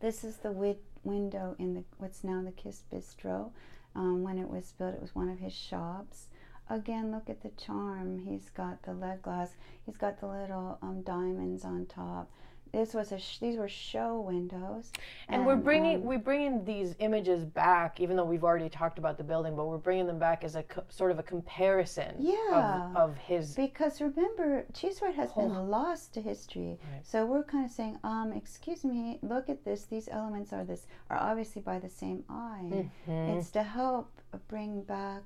[0.00, 3.52] This is the wi- window in the what's now the Kiss Bistro.
[3.94, 6.26] Um, when it was built, it was one of his shops.
[6.68, 8.18] Again, look at the charm.
[8.26, 9.50] He's got the lead glass.
[9.84, 12.30] He's got the little um, diamonds on top.
[12.72, 14.92] This was a sh- these were show windows.
[15.28, 19.18] and we're bringing um, we're bringing these images back, even though we've already talked about
[19.18, 22.86] the building, but we're bringing them back as a co- sort of a comparison Yeah.
[22.92, 23.54] of, of his.
[23.54, 26.78] Because remember, Cheesewright has been lost to history.
[26.92, 27.06] Right.
[27.06, 29.84] So we're kind of saying, um, excuse me, look at this.
[29.84, 32.70] These elements are this are obviously by the same eye.
[32.72, 33.10] mm-hmm.
[33.36, 34.10] It's to help
[34.48, 35.22] bring back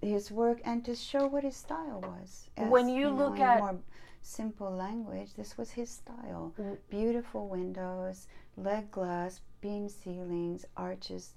[0.00, 2.48] his work and to show what his style was.
[2.56, 3.76] When As, you know, look at- more
[4.24, 6.52] simple language, this was his style.
[6.58, 6.76] Mm.
[6.88, 11.34] Beautiful windows, lead glass, beam ceilings, arches,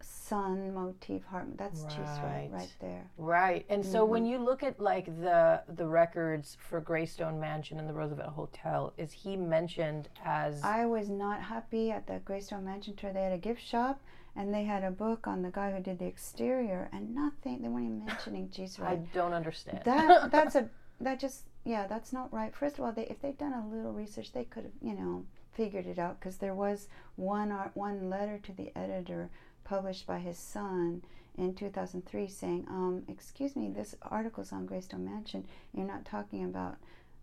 [0.00, 1.24] sun motif.
[1.26, 1.56] Heart.
[1.56, 2.48] That's Right.
[2.52, 3.04] right there.
[3.18, 3.64] Right.
[3.68, 4.10] And so Mm-hmm.
[4.10, 8.92] when you look at like the the records for Greystone Mansion and the Roosevelt Hotel,
[8.96, 13.12] is he mentioned as I was not happy at the Greystone Mansion tour.
[13.12, 14.00] They had a gift shop
[14.34, 17.62] and they had a book on the guy who did the exterior and nothing.
[17.62, 19.82] They weren't even mentioning cheese I don't understand.
[19.84, 20.68] That that's a
[21.00, 22.54] that just yeah that's not right.
[22.54, 25.24] First of all, they if they'd done a little research, they could have you know
[25.52, 29.28] figured it out because there was one art, one letter to the editor
[29.64, 31.02] published by his son
[31.36, 35.46] in 2003 saying, um, "Excuse me, this article's on Greystone Mansion.
[35.72, 36.76] You're not talking about,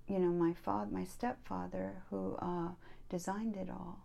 [0.08, 2.70] you know, my father, my stepfather, who uh,
[3.10, 4.00] designed it all."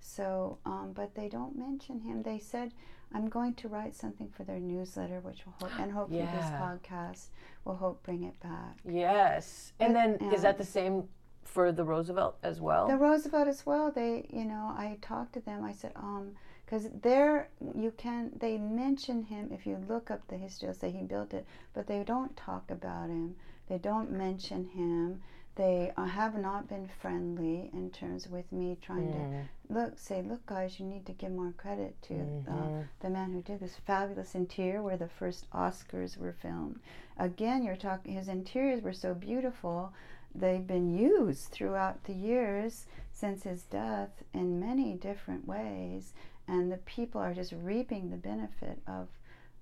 [0.00, 2.22] So, um, but they don't mention him.
[2.22, 2.72] They said,
[3.12, 7.26] "I'm going to write something for their newsletter, which will hope, and hopefully this podcast
[7.64, 9.72] will hope bring it back." yes.
[9.80, 10.36] And But, then yeah.
[10.36, 11.08] is that the same
[11.44, 12.88] for the Roosevelt as well?
[12.88, 13.90] The Roosevelt as well.
[13.90, 15.64] They, you know, I talked to them.
[15.64, 16.32] I said, um,
[16.64, 18.32] because there you can.
[18.38, 20.66] They mention him if you look up the history.
[20.66, 23.36] They'll say he built it, but they don't talk about him.
[23.68, 25.22] They don't mention him.
[25.58, 29.48] They uh, have not been friendly in terms with me trying to Mm.
[29.68, 29.98] look.
[29.98, 32.48] Say, look, guys, you need to give more credit to Mhm.
[32.48, 36.78] uh, the man who did this fabulous interior, where the first Oscars were filmed.
[37.18, 38.14] Again, you're talking.
[38.14, 39.92] His interiors were so beautiful
[40.34, 46.12] they've been used throughout the years since his death in many different ways
[46.46, 49.08] and the people are just reaping the benefit of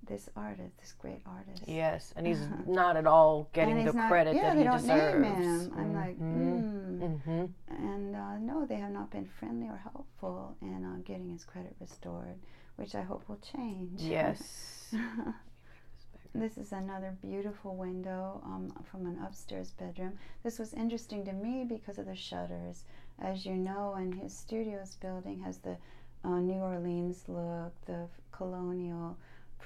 [0.05, 4.09] this artist this great artist Yes, and he's not at all getting and the not,
[4.09, 5.27] credit yeah, that they he don't deserves.
[5.27, 7.21] him i'm like mm.
[7.25, 7.49] Mhm.
[7.69, 11.75] and uh, no they have not been friendly or helpful in uh, getting his credit
[11.81, 12.35] restored
[12.77, 14.93] which i hope will change Yes.
[16.35, 20.19] This is another beautiful window um, from an upstairs bedroom.
[20.43, 22.83] This was interesting to me because of the shutters.
[23.19, 25.77] As you know, in his studios building has the
[26.23, 29.17] uh, New Orleans look, the colonial,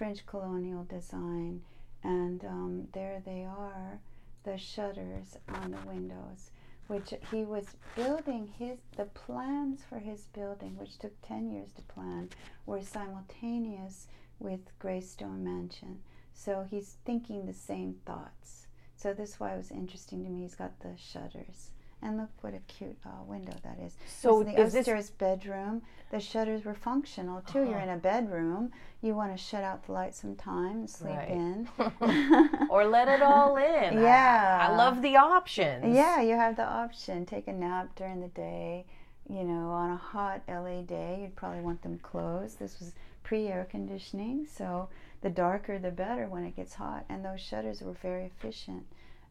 [0.01, 1.61] French colonial design,
[2.03, 3.99] and um, there they are,
[4.43, 6.49] the shutters on the windows.
[6.87, 11.83] Which he was building his the plans for his building, which took ten years to
[11.83, 12.29] plan,
[12.65, 14.07] were simultaneous
[14.39, 15.99] with Greystone Mansion.
[16.33, 18.65] So he's thinking the same thoughts.
[18.95, 20.41] So this is why it was interesting to me.
[20.41, 21.69] He's got the shutters.
[22.03, 23.93] And look what a cute uh, window that is.
[24.07, 25.83] So the is upstairs bedroom.
[26.09, 27.59] The shutters were functional too.
[27.59, 27.83] You're Uh-huh.
[27.83, 28.71] in a bedroom.
[29.01, 31.29] You want to shut out the light sometime, sleep Right.
[31.29, 31.67] in.
[32.69, 33.97] or let it all in?
[33.99, 34.67] I- Yeah.
[34.71, 35.95] I, love the options.
[35.95, 37.25] Yeah, you have the option.
[37.25, 38.85] Take a nap during the day.
[39.29, 42.57] You know, on a hot LA day, you'd probably want them closed.
[42.59, 42.93] This was
[43.23, 44.89] pre air conditioning, so
[45.21, 47.05] the darker the better when it gets hot.
[47.07, 48.87] And those shutters were very efficient.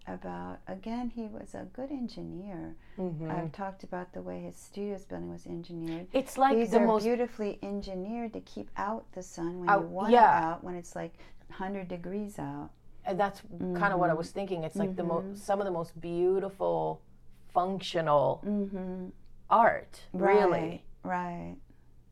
[0.07, 2.75] About again, he was a good engineer.
[2.99, 3.31] Mhm.
[3.31, 6.87] I've talked about the way his studios building was engineered It's like These the are
[6.87, 10.39] most beautifully engineered to keep out the sun when Out- you want yeah.
[10.41, 11.13] it out when it's like
[11.49, 12.71] 100 degrees out.
[13.07, 14.63] and that's kind of what I was thinking.
[14.65, 15.09] It's like the Mhm.
[15.31, 17.01] most some of the most beautiful
[17.49, 19.09] functional Mm-hmm.
[19.49, 20.85] art, really.
[21.03, 21.57] Right.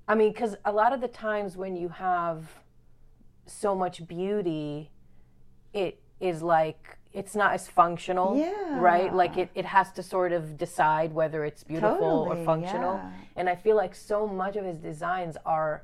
[0.06, 2.62] I mean, because a lot of the times when you have
[3.46, 4.90] so much beauty,
[5.72, 8.78] it is like it's not as functional, Yeah.
[8.80, 9.12] right?
[9.22, 12.94] Like it, it has to sort of decide whether it's beautiful Totally, or functional.
[12.94, 13.10] yeah.
[13.36, 15.82] And I feel like so much of his designs are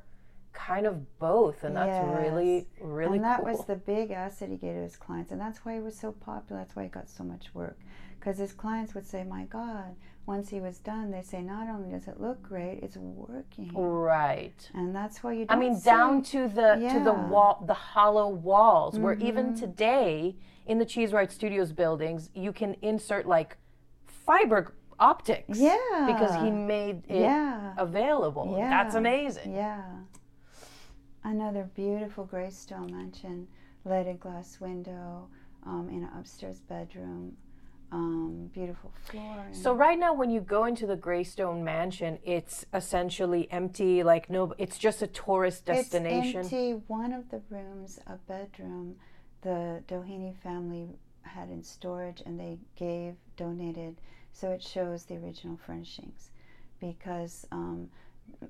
[0.52, 2.18] kind of both, and that's Yes.
[2.22, 3.46] really, really and that cool.
[3.52, 6.12] was the big asset he gave to his clients, and that's why he was so
[6.12, 6.60] popular.
[6.62, 7.76] That's why he got so much work,
[8.18, 11.90] because his clients would say, "My God!" Once he was done, they say, "Not only
[11.90, 14.70] does it look great, it's working," right.
[14.74, 15.44] and that's why you.
[15.48, 19.26] I mean, down to the to the wall, the hollow walls, where Mm-hmm.
[19.30, 20.36] even today
[20.66, 23.56] in the Cheesewright Studios buildings, you can insert like
[24.06, 25.58] fiber optics.
[25.58, 25.76] Yeah.
[26.06, 27.74] Because he made it Yeah.
[27.76, 28.54] available.
[28.56, 29.54] That's amazing.
[29.54, 29.82] Yeah.
[31.22, 33.48] Another beautiful Greystone mansion,
[33.84, 35.28] leaded glass window
[35.64, 37.36] um, in an upstairs bedroom,
[37.92, 39.46] um, beautiful floor.
[39.52, 44.02] So right now, when you go into the Greystone Mansion, it's essentially empty.
[44.02, 46.40] Like no, it's just a tourist destination.
[46.40, 46.72] It's empty.
[46.88, 48.96] One of the rooms, a bedroom,
[49.44, 50.88] the Doheny family
[51.22, 53.96] had in storage, and they gave donated,
[54.32, 56.30] so it shows the original furnishings,
[56.80, 57.88] because um,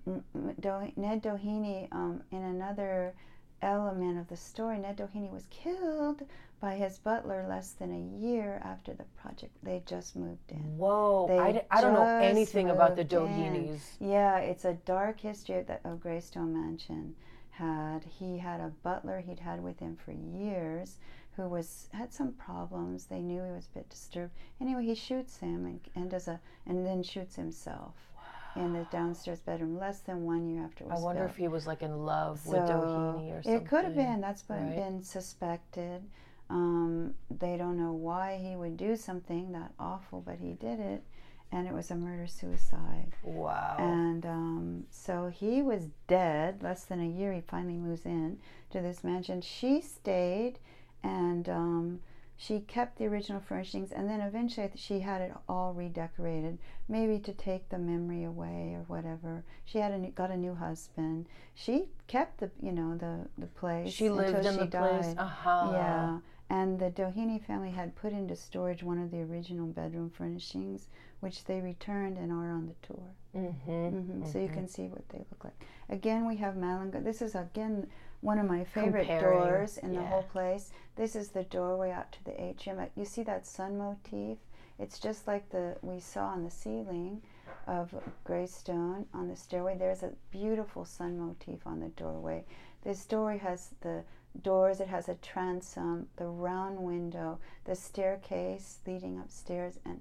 [0.06, 3.12] Do- Ned Doheny, um, in another
[3.60, 6.22] element of the story, Ned Doheny was killed
[6.60, 9.52] by his butler less than a year after the project.
[9.62, 10.78] They just moved in.
[10.78, 13.66] Whoa, They I, d- I don't know anything about the moved in.
[13.66, 13.80] Dohenys.
[14.00, 17.14] Yeah, it's a dark history of, the, of Greystone Mansion.
[17.58, 20.98] Had he had a butler he'd had with him for years,
[21.36, 23.06] who was had some problems.
[23.06, 24.32] They knew he was a bit disturbed.
[24.60, 27.94] Anyway, he shoots him and, and does a and then shoots himself
[28.56, 31.30] in the downstairs bedroom less than one year after it I wonder built.
[31.32, 33.62] if he was like in love with So, Doheny or something.
[33.62, 34.20] It could have been.
[34.20, 34.76] That's been, right?
[34.76, 36.02] been suspected.
[36.50, 41.02] Um, they don't know why he would do something that awful, but he did it,
[41.54, 43.12] and it was a murder suicide.
[43.22, 43.76] Wow.
[43.78, 47.32] And um, so he was dead less than a year.
[47.32, 48.38] He finally moves in
[48.70, 49.40] to this mansion.
[49.40, 50.58] She stayed,
[51.04, 52.00] and um,
[52.36, 53.92] she kept the original furnishings.
[53.92, 58.82] And then eventually, she had it all redecorated, maybe to take the memory away or
[58.88, 59.44] whatever.
[59.64, 61.26] She had a new, got a new husband.
[61.54, 63.92] She kept the you know the the place.
[63.92, 65.06] she lived until in she the place.
[65.06, 65.18] died.
[65.18, 65.70] Uh huh.
[65.72, 66.18] Yeah.
[66.50, 70.88] And the Doheny family had put into storage one of the original bedroom furnishings,
[71.24, 73.08] which they returned and are on the tour.
[73.34, 73.88] Mm-hmm.
[73.88, 75.58] hmm So you can see what they look like.
[75.88, 77.02] Again, we have Malanga.
[77.02, 77.86] This is again
[78.20, 80.70] one of my favorite Comparing, doors in the whole place.
[80.96, 82.78] This is the doorway out to the atrium.
[82.78, 84.36] Uh, You see that sun motif?
[84.78, 87.22] It's just like the we saw on the ceiling
[87.66, 87.94] of
[88.24, 89.76] Greystone on the stairway.
[89.78, 92.44] There's a beautiful sun motif on the doorway.
[92.82, 94.04] This doorway has the
[94.42, 94.80] doors.
[94.80, 100.00] It has a transom, the round window, the staircase leading upstairs, and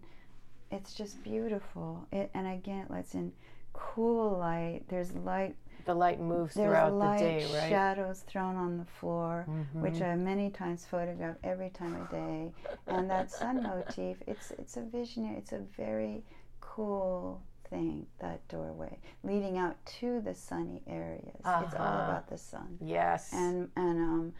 [0.73, 2.05] it's just beautiful.
[2.11, 3.31] It, and again, it lets in
[3.73, 4.81] cool light.
[4.89, 5.55] There's light.
[5.85, 7.69] The light moves There's throughout light the day, right?
[7.69, 9.81] shadows thrown on the floor, Mhm.
[9.81, 12.53] which I many times photograph every time of day.
[12.87, 15.35] And that sun motif, it's it's a visionary.
[15.37, 16.23] It's a very
[16.61, 18.07] cool thing.
[18.19, 21.35] That doorway leading out to the sunny areas.
[21.35, 22.03] It's all Uh-huh.
[22.11, 22.77] about the sun.
[22.79, 23.33] Yes.
[23.33, 24.33] And and um,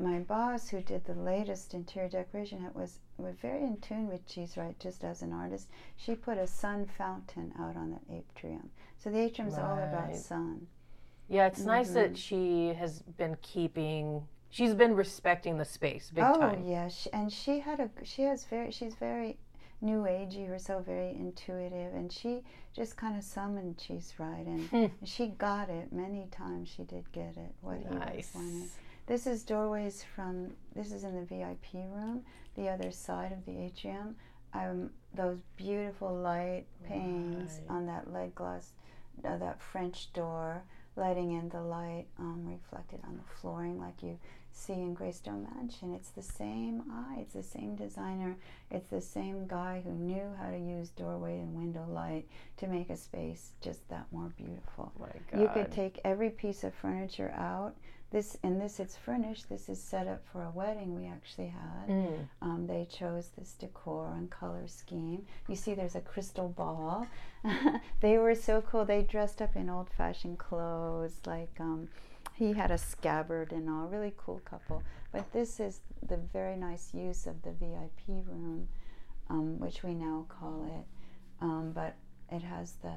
[0.00, 4.26] my boss, who did the latest interior decoration, it was was very in tune with
[4.26, 5.68] Cheesewright, just as an artist.
[5.96, 10.16] She put a sun fountain out on the atrium, so the atrium is all about
[10.16, 10.66] sun.
[11.28, 11.94] yeah, it's nice Mhm.
[11.94, 14.26] that she has been keeping.
[14.48, 16.64] She's been respecting the space big oh time.
[16.64, 19.36] yeah, she, and she had a she has very she's very
[19.82, 22.42] new agey herself, very intuitive, and she
[22.74, 25.04] just kind of summoned Cheesewright, and Hmm.
[25.04, 26.68] she got it many times.
[26.68, 28.34] She did get it what he Nice.
[28.34, 28.68] was wanting.
[29.10, 32.22] This is doorways from, this is in the VIP room,
[32.54, 34.14] the other side of the atrium.
[34.54, 37.76] Um, those beautiful light panes Right.
[37.76, 38.70] on that lead glass,
[39.24, 40.62] uh, that French door,
[40.94, 44.16] letting in the light um, reflected on the flooring like you
[44.52, 45.92] see in Greystone Mansion.
[45.92, 48.36] It's the same eye, it's the same designer,
[48.70, 52.90] it's the same guy who knew how to use doorway and window light to make
[52.90, 54.92] a space just that more beautiful.
[55.00, 55.40] Oh.
[55.40, 57.74] You could take every piece of furniture out.
[58.10, 59.48] This in this it's furnished.
[59.48, 61.88] This is set up for a wedding we actually had.
[61.88, 62.28] Mm.
[62.42, 65.26] Um, they chose this decor and color scheme.
[65.48, 67.06] You see, there's a crystal ball.
[68.00, 68.84] they were so cool.
[68.84, 71.20] They dressed up in old-fashioned clothes.
[71.24, 71.88] Like um,
[72.34, 73.86] he had a scabbard and all.
[73.86, 74.82] Really cool couple.
[75.12, 78.66] But this is the very nice use of the VIP room,
[79.28, 81.44] um, which we now call it.
[81.44, 81.94] Um, but
[82.32, 82.94] it has the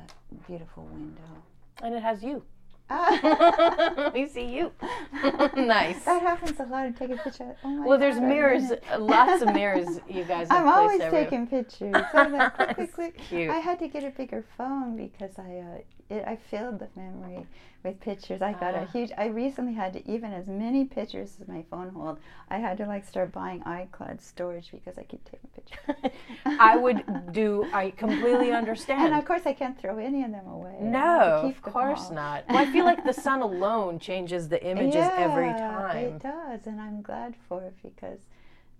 [0.48, 1.44] beautiful window.
[1.84, 2.44] And it has you.
[2.90, 4.12] Ah.
[4.14, 4.72] we see you.
[5.56, 6.04] nice.
[6.06, 6.86] That happens a lot.
[6.86, 7.56] I take a picture.
[7.64, 10.00] Oh my Well, there's God, mirrors, lots of mirrors.
[10.10, 11.96] You guys have I'm always taking pictures.
[12.14, 13.18] I'm like, quick, quick, That's quick.
[13.18, 13.50] cute.
[13.50, 17.46] I had to get a bigger phone because I uh, it, I filled the memory
[17.84, 18.42] with pictures.
[18.42, 18.82] I got Ah.
[18.84, 19.12] a huge.
[19.18, 22.20] I recently had to even as many pictures as my phone hold.
[22.50, 26.12] I had to like start buying iCloud storage because I keep taking pictures.
[26.60, 27.04] I would
[27.34, 27.68] do.
[27.74, 29.02] I completely understand.
[29.08, 30.72] And of course, I can't throw any of them away.
[30.72, 32.48] I have to no, of course not.
[32.48, 35.98] Well, I feel like the sun alone changes the images every Yeah, time.
[35.98, 38.20] It does, and I'm glad for it because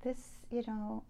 [0.04, 1.04] this, you know,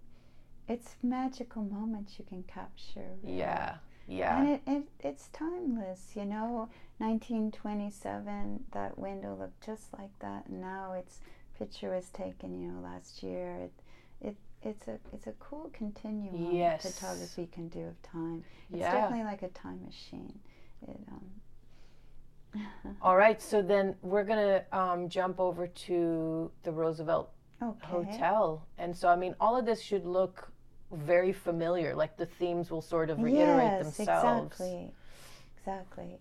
[0.67, 3.09] it's magical moments you can capture.
[3.23, 3.75] Yeah,
[4.07, 4.39] yeah.
[4.39, 6.69] And it, it it's timeless, you know.
[6.99, 11.19] 1927, that window looked just like that, and now its
[11.57, 13.55] picture was taken, you know, last year.
[13.55, 13.73] It,
[14.21, 16.83] it it's a it's a cool continuum Yes.
[16.83, 18.43] photography can do of time.
[18.71, 18.91] It's Yeah.
[18.91, 20.39] definitely like a time machine.
[20.87, 21.41] It um.
[23.01, 27.31] All right, so then we're gonna um, jump over to the Roosevelt
[27.61, 27.87] okay.
[27.87, 30.52] Hotel, and so I mean, all of this should look
[30.93, 31.95] very familiar.
[31.95, 34.53] Like the themes will sort of reiterate yes, themselves.
[34.53, 34.91] Exactly.
[35.57, 36.17] Exactly.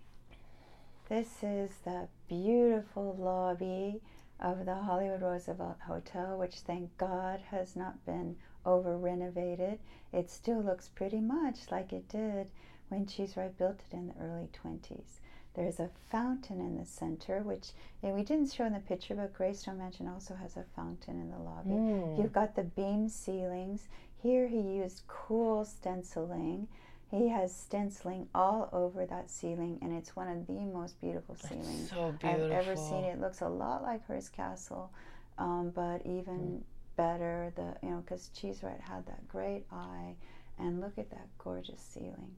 [1.09, 4.01] This is the beautiful lobby
[4.41, 9.79] of the Hollywood Roosevelt Hotel, which thank God has not been over renovated.
[10.13, 12.51] It still looks pretty much like it did
[12.89, 15.21] when Cheesewright built it in the early 20s.
[15.55, 19.35] There's a fountain in the center, which yeah, we didn't show in the picture, but
[19.35, 21.71] Greystone Mansion also has a fountain in the lobby.
[21.71, 22.19] Mm.
[22.19, 23.89] You've got the beam ceilings.
[24.23, 26.69] Here he used cool stenciling.
[27.11, 31.91] He has stenciling all over that ceiling, and it's one of the most beautiful ceilings
[31.91, 33.05] So I've ever seen.
[33.05, 34.91] It looks a lot like Hearst Castle,
[35.39, 36.65] um, but even
[36.97, 37.53] better.
[37.57, 40.15] The you know because Cheesewright had that great eye,
[40.59, 42.35] and look at that gorgeous ceiling.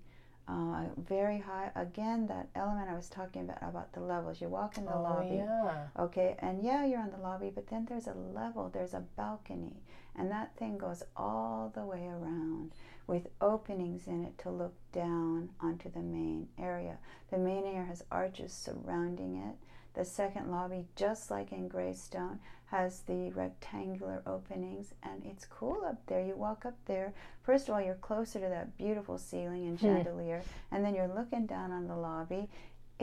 [0.47, 1.71] Uh, very high.
[1.75, 4.41] Again, that element I was talking about about the levels.
[4.41, 5.37] You walk in the oh, lobby.
[5.37, 5.87] yeah.
[5.99, 9.77] Okay, and yeah, you're on the lobby, but then there's a level, there's a balcony,
[10.17, 12.73] and that thing goes all the way around
[13.07, 16.97] with openings in it to look down onto the main area.
[17.31, 19.57] The main area has arches surrounding it.
[19.95, 26.05] The second lobby, just like in Greystone, has the rectangular openings, and it's cool up
[26.07, 26.21] there.
[26.25, 27.13] You walk up there,
[27.43, 29.87] first of all, you're closer to that beautiful ceiling and Hmm.
[29.87, 30.43] chandelier,
[30.73, 32.49] and then you're looking down on the lobby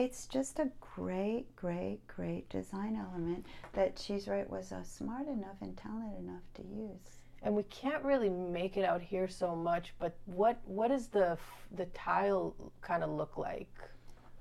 [0.02, 5.76] it's just a great, great, great design element that Cheesewright was uh, smart enough and
[5.76, 7.18] talented enough to use.
[7.42, 11.38] And we can't really make it out here so much, but what what does the
[11.76, 13.74] the tile kind of look like?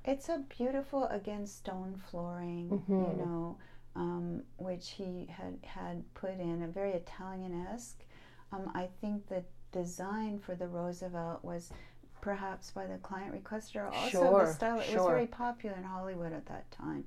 [0.03, 2.89] It's a beautiful, again, stone flooring, Mhm.
[3.18, 3.57] you know,
[3.95, 8.03] um, which he had had put in, a very Italian-esque.
[8.51, 11.72] Um, I think the design for the Roosevelt was
[12.22, 14.80] perhaps by the client requested, or also Sure, the style.
[14.80, 17.06] It was very popular in Hollywood at that time.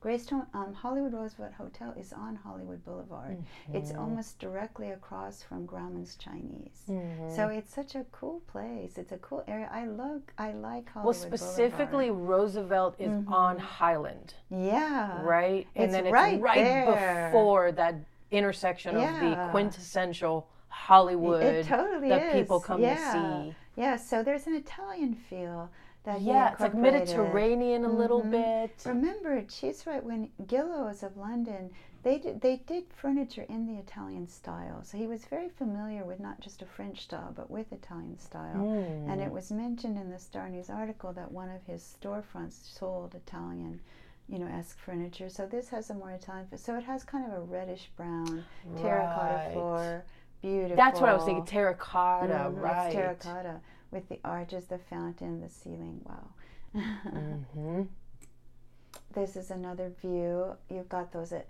[0.00, 3.36] Greystone um, Hollywood Roosevelt Hotel is on Hollywood Boulevard.
[3.74, 4.00] It's Mm-hmm.
[4.00, 6.84] almost directly across from Grauman's Chinese.
[6.88, 7.36] Mhm.
[7.36, 8.96] So it's such a cool place.
[8.96, 9.68] It's a cool area.
[9.70, 10.22] I love.
[10.38, 11.04] I like Hollywood.
[11.04, 15.20] well, specifically, Roosevelt is on Highland, Yeah.
[15.22, 15.66] right?
[15.76, 17.26] And it's then it's right right, there.
[17.28, 17.96] before that
[18.30, 22.40] intersection of the quintessential Hollywood It totally that is.
[22.40, 22.94] people come yeah.
[22.94, 23.12] to
[23.50, 23.54] see.
[23.76, 23.96] Yeah.
[23.96, 25.70] So there's an Italian feel
[26.04, 26.74] that he Yeah, it's like.
[26.74, 28.30] Mediterranean a little Mhm.
[28.30, 28.82] bit.
[28.86, 30.02] Remember, she's right.
[30.04, 31.70] when Gillows of London,
[32.02, 34.82] they did, they did furniture in the Italian style.
[34.82, 38.56] So he was very familiar with not just a French style, but with Italian style.
[38.56, 39.08] Mm.
[39.10, 43.14] And it was mentioned in the Star News article that one of his storefronts sold
[43.14, 43.80] Italian,
[44.28, 45.28] you know, esque furniture.
[45.28, 46.46] So this has a more Italian.
[46.56, 48.46] So it has kind of a reddish brown
[48.80, 49.52] terracotta Right.
[49.52, 50.04] floor.
[50.42, 50.76] Beautiful.
[50.76, 51.44] That's what I was thinking.
[51.44, 52.86] Terracotta, Mhm, right?
[52.86, 53.60] It's terracotta
[53.90, 56.00] with the arches, the fountain, the ceiling.
[56.04, 56.80] Wow.
[57.10, 57.82] hmm
[59.12, 60.56] This is another view.
[60.68, 61.42] You've got those uh,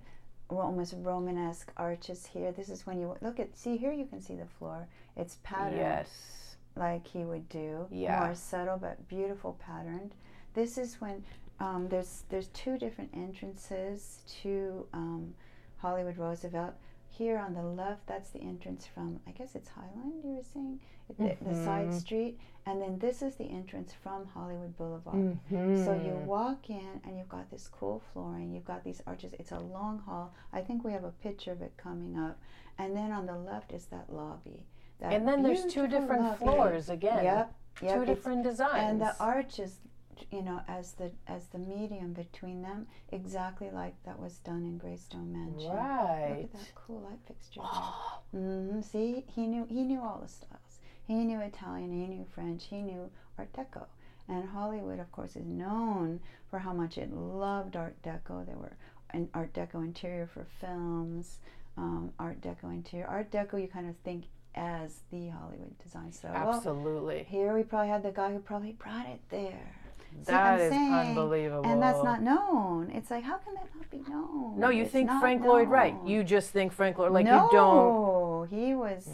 [0.49, 2.53] almost Romanesque arches here.
[2.53, 4.89] This is when you look at, see here you can see the floor.
[5.17, 6.57] It's patterned Yes.
[6.75, 7.87] like he would do.
[7.91, 8.25] Yeah.
[8.25, 10.15] More subtle but beautiful patterned.
[10.55, 11.23] This is when
[11.61, 15.35] um, there's there's two different entrances to um,
[15.77, 16.73] Hollywood Roosevelt.
[17.11, 20.23] Here on the left, that's the entrance from I guess it's Highland.
[20.25, 20.81] You were saying
[21.19, 21.93] the, the side Mhm.
[21.93, 25.37] street, and then this is the entrance from Hollywood Boulevard.
[25.77, 26.25] So you Mhm.
[26.27, 29.35] walk in and you've got this cool flooring, you've got these arches.
[29.35, 30.33] It's a long hall.
[30.53, 32.39] I think we have a picture of it coming up.
[32.79, 34.65] And then on the left is that lobby.
[35.01, 36.37] That And then there's two different lobby.
[36.39, 37.25] floors again.
[37.25, 37.55] Yep.
[37.83, 37.99] yep.
[37.99, 38.91] Two different designs.
[38.93, 39.81] And the arches,
[40.31, 44.79] you know, as the as the medium between them, exactly like that was done in
[44.79, 45.71] Greystone Mansion.
[45.73, 46.29] Right.
[46.31, 47.61] Look at that cool light fixture.
[48.33, 50.81] hmm See, he knew he knew all the styles.
[51.07, 53.87] He knew Italian, he knew French, he knew Art Deco,
[54.29, 58.47] And Hollywood, of course, is known for how much it loved Art Deco.
[58.47, 58.77] There were
[59.13, 61.39] an Art Deco interior for films,
[61.77, 63.09] um, Art Deco interior.
[63.09, 66.33] Art Deco, you kind of think as the Hollywood design style.
[66.35, 67.25] Well, Absolutely.
[67.29, 69.75] here we probably had the guy who probably brought it there.
[70.27, 71.71] That is saying, unbelievable.
[71.71, 72.91] And that's not known.
[72.91, 74.59] It's like, how can that not be known?
[74.59, 75.95] No, you It's think Frank Lloyd Wright.
[76.05, 79.07] You just think Frank Lloyd like no, you don't he was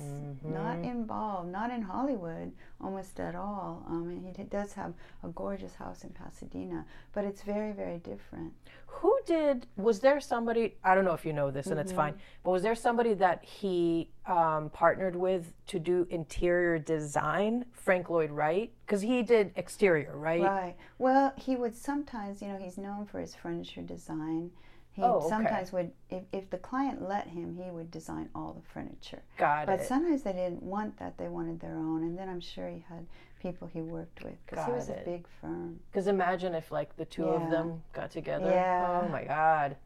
[0.43, 0.85] not Mhm.
[0.85, 3.83] involved, not in Hollywood almost at all.
[3.89, 7.99] Um, and he d- does have a gorgeous house in Pasadena, but it's very, very
[7.99, 8.53] different.
[8.87, 9.67] Who did?
[9.77, 10.77] Was there somebody?
[10.83, 11.97] I don't know if you know this, and it's Mm-hmm.
[11.97, 12.15] fine.
[12.45, 17.65] But was there somebody that he um, partnered with to do interior design?
[17.73, 20.43] Frank Lloyd Wright, because he did exterior, right?
[20.43, 20.77] Right.
[20.99, 24.51] Well, he would sometimes, you know, he's known for his furniture design.
[24.97, 25.29] He Oh, okay.
[25.29, 29.23] sometimes would, if, if the client let him, he would design all the furniture.
[29.37, 29.79] Got But it.
[29.81, 32.03] But sometimes they didn't want that; they wanted their own.
[32.03, 33.07] And then I'm sure he had
[33.43, 35.03] people he worked with because he was it.
[35.03, 35.81] a big firm.
[35.93, 38.49] Because imagine if like the two of them got together.
[38.51, 39.03] Yeah.
[39.05, 39.77] Oh my God.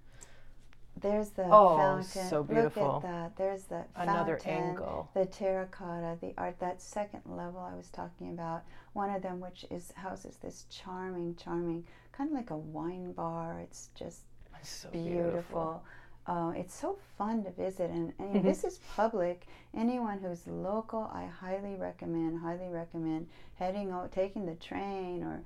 [1.01, 2.29] There's the Oh, fountain.
[2.29, 2.85] so beautiful.
[3.03, 3.37] Look at that.
[3.37, 5.09] There's the Another fountain, angle.
[5.15, 6.61] The terracotta, the art.
[6.61, 8.63] That second level I was talking about.
[8.93, 13.59] One of them, which is houses this charming, charming, kind of like a wine bar.
[13.61, 14.21] It's just
[14.61, 15.83] It's so beautiful.
[16.27, 18.47] Uh, it's so fun to visit, and, and Mm-hmm.
[18.47, 19.47] this is public.
[19.75, 22.39] Anyone who's local, I highly recommend.
[22.41, 23.27] Highly recommend
[23.59, 25.43] heading out, taking the train, or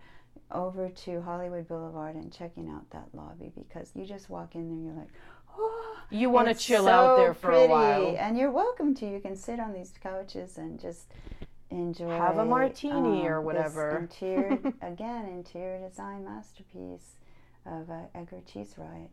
[0.50, 4.76] over to Hollywood Boulevard and checking out that lobby because you just walk in there,
[4.76, 5.10] and you're like,
[5.56, 7.64] oh, You want to chill out there for pretty.
[7.66, 8.16] a while.
[8.18, 9.06] and you're welcome to.
[9.08, 11.06] You can sit on these couches and just
[11.70, 13.98] enjoy Have a martini or um, this whatever.
[13.98, 17.16] Interior again, interior design masterpiece
[17.66, 19.08] of uh, Edgar Cheesewright.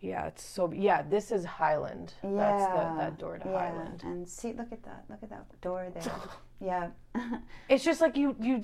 [0.00, 0.72] Yeah, it's so.
[0.72, 2.14] Yeah, this is Highland.
[2.22, 3.58] Yeah, That's the, that door to yeah.
[3.58, 4.02] Highland.
[4.02, 5.04] And see, look at that.
[5.10, 6.12] Look at that door there.
[6.60, 6.88] yeah.
[7.68, 8.62] It's just like you you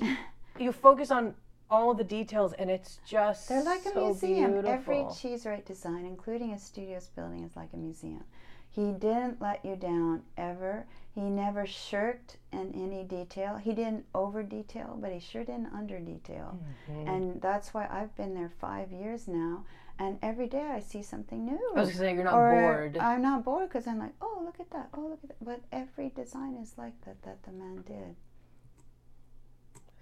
[0.59, 1.35] you focus on
[1.71, 4.65] all the details, and it's just They're like a so museum.
[4.67, 8.25] Every cheese Cheesewright design, including a studios building, is like a museum.
[8.77, 10.85] He didn't let you down ever.
[11.15, 13.57] He never shirked in any detail.
[13.57, 16.61] He didn't over detail, but he sure didn't under detail.
[16.91, 17.09] Mm-hmm.
[17.09, 19.65] And that's why I've been there five years now.
[19.99, 21.59] And every day I see something new.
[21.75, 22.99] I was gonna say you're not or bored.
[22.99, 24.91] I'm not bored because I'm like, oh, look at that.
[24.93, 25.43] Oh, look at that.
[25.43, 28.15] But every design is like that that the man did.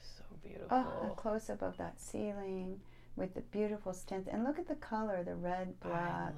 [0.01, 0.69] so beautiful.
[0.73, 2.81] Oh, a close up of that ceiling
[3.17, 4.33] with the beautiful stencil.
[4.33, 6.33] And look at the color, the red, I black.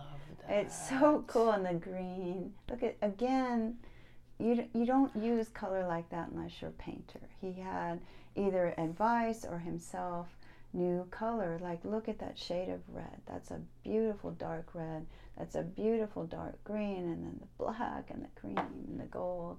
[0.48, 2.52] It's so cool and the green.
[2.70, 3.76] Look at again,
[4.38, 7.20] you you don't use color like that unless you're a painter.
[7.40, 8.00] He had
[8.34, 10.28] either advice or himself
[10.72, 11.58] new color.
[11.62, 13.20] Like look at that shade of red.
[13.26, 15.06] That's a beautiful dark red.
[15.38, 19.58] That's a beautiful dark green and then the black and the cream and the gold.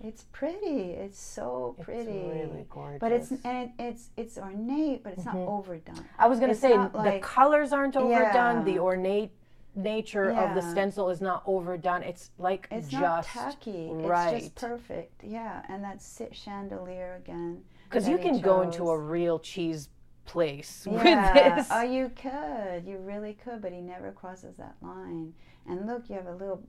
[0.00, 0.90] It's pretty.
[0.90, 2.10] It's so pretty.
[2.10, 3.00] It's really gorgeous.
[3.00, 5.48] But it's and it, it's it's ornate, but it's not Mhm.
[5.48, 6.04] overdone.
[6.18, 8.64] I was gonna say the like- colors aren't overdone.
[8.64, 9.32] The ornate
[9.74, 12.02] nature of the stencil is not overdone.
[12.02, 13.88] It's like It's just not tacky.
[13.90, 14.40] It's right.
[14.40, 15.22] just perfect.
[15.24, 17.62] Yeah, and that sit chandelier again.
[17.84, 19.88] because you can go into a real cheese
[20.24, 20.92] place Yeah.
[20.92, 21.68] with this.
[21.70, 22.84] Oh, you could.
[22.86, 25.32] You really could, but he never crosses that line.
[25.68, 26.62] And look, you have a little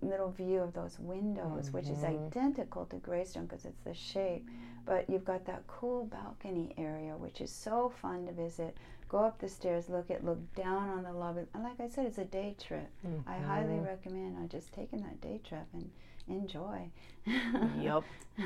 [0.00, 2.26] little view of those windows, which is Mhm.
[2.26, 4.48] identical to Greystone because it's the shape.
[4.86, 8.76] But you've got that cool balcony area, which is so fun to visit.
[9.10, 11.42] Go up the stairs, look at, look down on the lobby.
[11.52, 12.88] And like I said, it's a day trip.
[13.26, 13.84] I highly Mhm.
[13.86, 15.90] recommend uh, just taking that day trip and
[16.28, 16.90] enjoy.
[17.26, 18.04] Yep.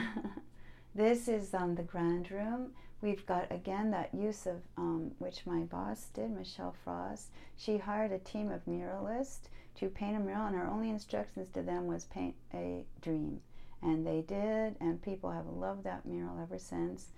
[0.94, 2.72] This is um, the grand room.
[3.00, 7.30] We've got again that use of um, which my boss did, Michelle Frost.
[7.56, 11.62] She hired a team of muralists to paint a mural, and her only instructions to
[11.62, 13.40] them was paint a dream,
[13.82, 14.76] and they did.
[14.80, 17.08] And people have loved that mural ever since.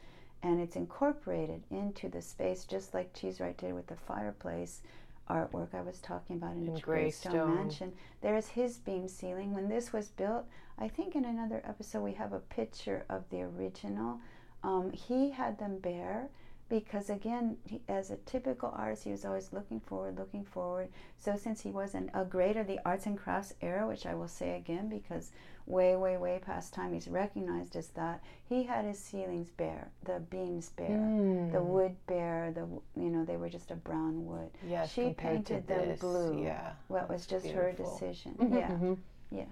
[0.42, 4.82] And it's incorporated into the space, just like Cheesewright did with the fireplace
[5.28, 7.54] artwork I was talking about in, In the Greystone Greystone.
[7.54, 7.92] Mansion.
[8.20, 9.54] There's his beam ceiling.
[9.54, 10.44] When this was built,
[10.78, 14.20] I think in another episode we have a picture of the original.
[14.62, 16.28] Um, he had them bare
[16.68, 20.88] because, again, he, as a typical artist, he was always looking forward, looking forward.
[21.18, 24.28] So, since he wasn't a great of the arts and crafts era, which I will
[24.28, 25.30] say again because
[25.66, 30.20] way, way, way past time he's recognized as that, he had his ceilings bare, the
[30.20, 31.64] beams bare, the Mm.
[31.64, 34.50] wood bare, the you know they were just a brown wood.
[34.66, 36.42] Yes, she painted them this, blue.
[36.42, 36.72] Yeah.
[36.88, 37.92] What was just her beautiful.
[37.98, 38.34] decision.
[38.38, 38.98] Mhm, Yeah, mhm.
[39.30, 39.44] yeah.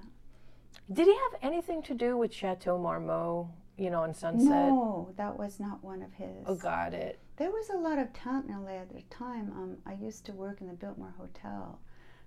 [0.93, 3.49] Did he have anything to do with Chateau Marmont?
[3.83, 4.49] You know, in Sunset.
[4.49, 6.45] No, that was not one of his.
[6.47, 7.19] Oh, got it.
[7.37, 9.51] There was a lot of talent in LA at the time.
[9.57, 11.81] Um, I used to work in the Biltmore Hotel,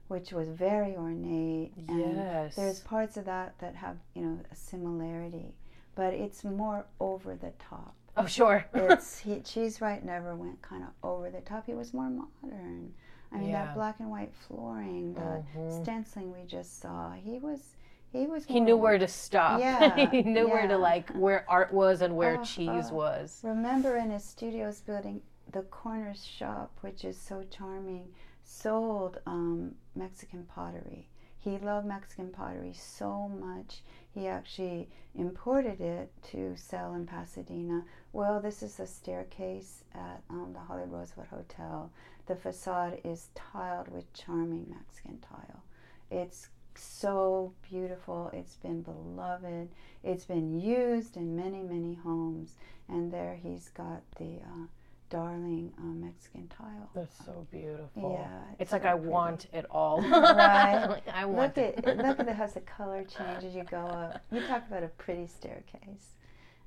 [0.09, 1.71] which was very ornate.
[1.87, 2.55] And Yes.
[2.57, 5.55] There's parts of that that have, you know, a similarity,
[5.95, 7.95] but it's more over the top.
[8.17, 8.65] Oh, sure.
[8.73, 11.67] it's he, Cheesewright never went kind of over the top.
[11.67, 12.93] He was more modern.
[13.31, 13.67] I mean, Yeah.
[13.67, 15.81] that black and white flooring, the Mhm.
[15.83, 17.13] stenciling we just saw.
[17.13, 17.77] He was
[18.11, 18.45] he was.
[18.47, 19.59] He knew where to stop.
[19.59, 22.95] Yeah, he knew where to like where art was and where Oh, cheese oh.
[22.95, 23.39] was.
[23.43, 28.07] Remember in his studios building, the corner shop, which is so charming,
[28.43, 31.07] sold um, Mexican pottery.
[31.37, 37.83] He loved Mexican pottery so much, he actually imported it to sell in Pasadena.
[38.13, 41.91] Well, this is the staircase at um, the Holly Rosewood Hotel.
[42.25, 45.63] The facade is tiled with charming Mexican tile.
[46.09, 46.47] It's
[46.77, 48.29] so beautiful.
[48.33, 49.69] It's been beloved.
[50.03, 52.55] It's been used in many, many homes.
[52.87, 54.67] And there he's got the uh,
[55.09, 56.89] darling uh, Mexican tile.
[56.93, 58.17] That's so beautiful.
[58.19, 59.07] Yeah, It's so like I pretty.
[59.07, 60.01] want it all.
[60.11, 60.85] Right.
[60.89, 61.83] Like, I want Look it.
[61.85, 64.21] at look at it has the color change as you go up.
[64.31, 66.15] You talk about a pretty staircase.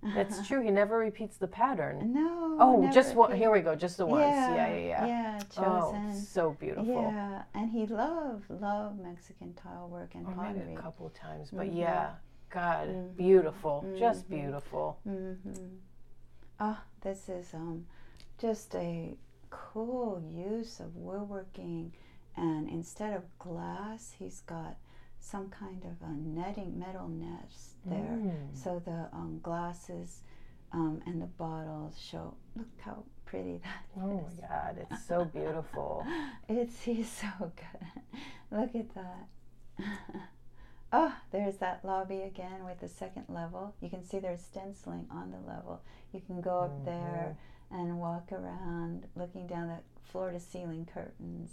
[0.03, 0.63] That's true.
[0.63, 2.13] He never repeats the pattern.
[2.13, 2.57] No.
[2.61, 3.35] Oh, never just one.
[3.37, 3.75] Here we go.
[3.75, 4.23] Just the once.
[4.37, 5.07] Yeah, yeah, yeah.
[5.07, 6.13] Yeah, Oh, chosen.
[6.15, 7.11] so beautiful.
[7.13, 10.75] yeah, and he loved loved Mexican tile work and maybe pottery.
[10.75, 11.77] a couple times, but Mhm.
[11.77, 12.15] yeah,
[12.51, 13.17] God, Mhm.
[13.17, 14.31] beautiful, just Mhm.
[14.31, 14.99] beautiful.
[16.61, 17.87] Oh, this is um,
[18.39, 19.17] just a
[19.51, 21.93] cool use of woodworking,
[22.37, 24.77] and instead of glass, he's got
[25.21, 28.19] some kind of a netting, metal nets there.
[28.19, 28.35] Mm.
[28.55, 30.23] So the um, glasses
[30.73, 32.35] um, and the bottles show.
[32.57, 34.03] Look how pretty that is.
[34.03, 36.07] Oh my God, it's so beautiful.
[36.49, 38.21] It's he's so good.
[38.51, 39.29] Look at that.
[40.93, 43.75] oh, there's that lobby again with the second level.
[43.81, 45.83] You can see there's stenciling on the level.
[46.13, 47.37] You can go up there
[47.71, 51.51] and walk around looking down the floor to ceiling curtains.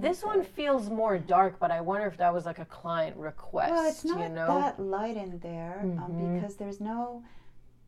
[0.00, 3.72] This one feels more dark, but I wonder if that was like a client request.
[3.72, 4.46] Well, it's not you know.
[4.46, 6.34] that light in there um, Mhm.
[6.34, 7.22] because there's no.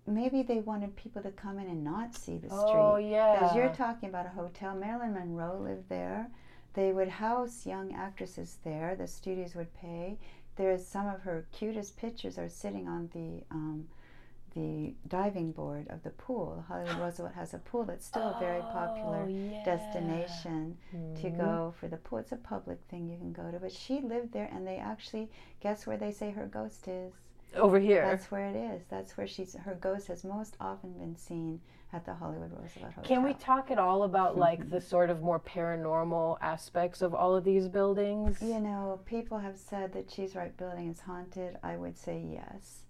[0.07, 2.61] Maybe they wanted people to come in and not see the street.
[2.61, 3.35] oh yeah.
[3.35, 4.75] Because you're talking about a hotel.
[4.75, 6.31] Marilyn Monroe lived there.
[6.75, 8.95] They would house young actresses there.
[8.97, 10.19] The studios would pay.
[10.57, 13.89] There's some of her cutest pictures are sitting on the um,
[14.55, 16.65] the diving board of the pool.
[16.69, 19.63] Hollywood Roosevelt has a pool that's still a very popular Oh, yeah.
[19.65, 21.37] destination to Mhm.
[21.37, 22.19] go for the pool.
[22.19, 23.59] It's a public thing you can go to.
[23.59, 25.31] But she lived there, and they actually
[25.61, 27.13] guess where they say her ghost is.
[27.57, 28.03] over here.
[28.05, 28.83] That's where it is.
[28.89, 29.55] That's where she's.
[29.55, 31.61] Her ghost has most often been seen
[31.93, 33.05] at the Hollywood Roosevelt Hotel.
[33.05, 37.37] Can we talk at all about like the sort of more paranormal aspects of all
[37.37, 38.43] of these buildings?
[38.43, 41.57] You know, people have said that Cheesewright Building is haunted.
[41.63, 42.87] I would say yes,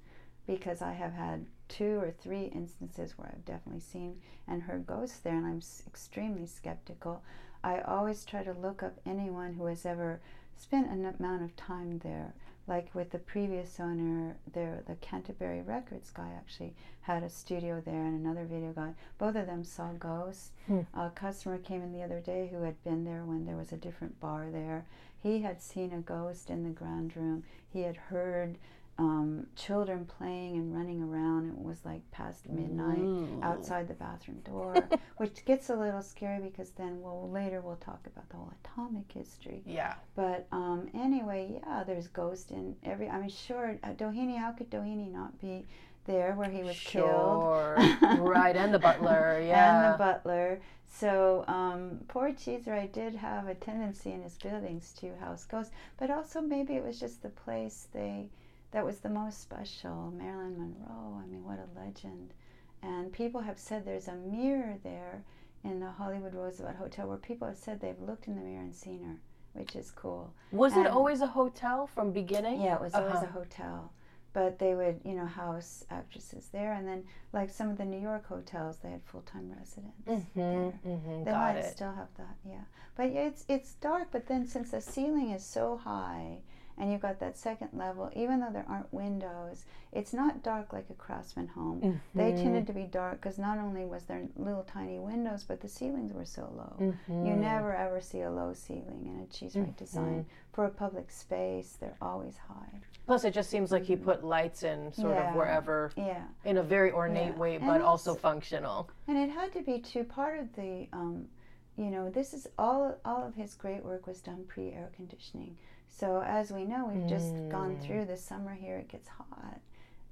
[0.46, 5.18] because I have had two or three instances where I've definitely seen and heard ghosts
[5.18, 7.22] there, and I'm s- extremely skeptical.
[7.62, 10.20] I always try to look up anyone who has ever
[10.56, 12.34] spent an amount of time there.
[12.66, 18.04] Like with the previous owner, there the Canterbury Records guy actually had a studio there,
[18.04, 18.94] and another video guy.
[19.18, 20.50] Both of them saw ghosts.
[20.66, 20.80] Hmm.
[20.94, 23.76] A customer came in the other day who had been there when there was a
[23.76, 24.86] different bar there.
[25.22, 27.44] He had seen a ghost in the grand room.
[27.70, 28.56] He had heard
[28.98, 31.48] um, children playing and running around.
[31.48, 33.40] It was like past midnight Ooh.
[33.42, 38.06] outside the bathroom door, which gets a little scary because then, well, later we'll talk
[38.06, 39.62] about the whole atomic history.
[39.66, 39.94] Yeah.
[40.14, 43.08] But um, anyway, yeah, there's ghosts in every.
[43.08, 44.38] I mean, sure, uh, Doheny.
[44.38, 45.66] How could Doheny not be
[46.06, 47.06] there where he was killed?
[47.06, 47.76] Sure.
[48.18, 49.40] right, and the butler.
[49.44, 49.86] Yeah.
[49.86, 50.60] and the butler.
[50.86, 56.08] So um, poor Cheeser, did have a tendency in his buildings to house ghosts, but
[56.10, 58.28] also maybe it was just the place they
[58.74, 60.12] that was the most special.
[60.16, 61.20] Marilyn Monroe.
[61.22, 62.34] I mean, what a legend!
[62.82, 65.22] And people have said there's a mirror there
[65.64, 68.74] in the Hollywood Roosevelt Hotel where people have said they've looked in the mirror and
[68.74, 69.16] seen her,
[69.54, 70.34] which is cool.
[70.52, 72.60] Was it always a hotel from beginning?
[72.60, 73.26] Yeah, it was always Uh-huh.
[73.26, 73.92] a hotel.
[74.34, 78.00] But they would, you know, house actresses there, and then like some of the New
[78.00, 80.40] York hotels, they had full-time residents Mm-hmm.
[80.40, 80.72] there.
[80.84, 81.24] mm-hmm.
[81.24, 81.70] They might it.
[81.72, 82.64] still have that, yeah.
[82.96, 84.08] But yeah, it's it's dark.
[84.10, 86.40] But then since the ceiling is so high,
[86.78, 90.86] and you've got that second level, even though there aren't windows, it's not dark like
[90.90, 92.00] a craftsman home.
[92.14, 92.36] They Mhm.
[92.42, 96.12] tended to be dark because not only was there little tiny windows, but the ceilings
[96.12, 96.76] were so low.
[97.08, 97.26] Mhm.
[97.26, 100.26] You never ever see a low ceiling in a Cheesewright design.
[100.52, 102.80] For a public space, they're always high.
[103.06, 105.30] Plus, it just seems like he put lights in sort Yeah.
[105.30, 106.24] of wherever Yeah.
[106.44, 107.38] in a very ornate Yeah.
[107.38, 108.88] way, but also functional.
[109.06, 110.04] And it had to be too.
[110.04, 111.28] Part of the, um,
[111.76, 112.94] you know, this is all.
[113.04, 115.56] All of his great work was done pre-air conditioning.
[115.96, 117.80] So as we know, we've just gone Mm.
[117.80, 118.78] through the summer here.
[118.78, 119.60] It gets hot,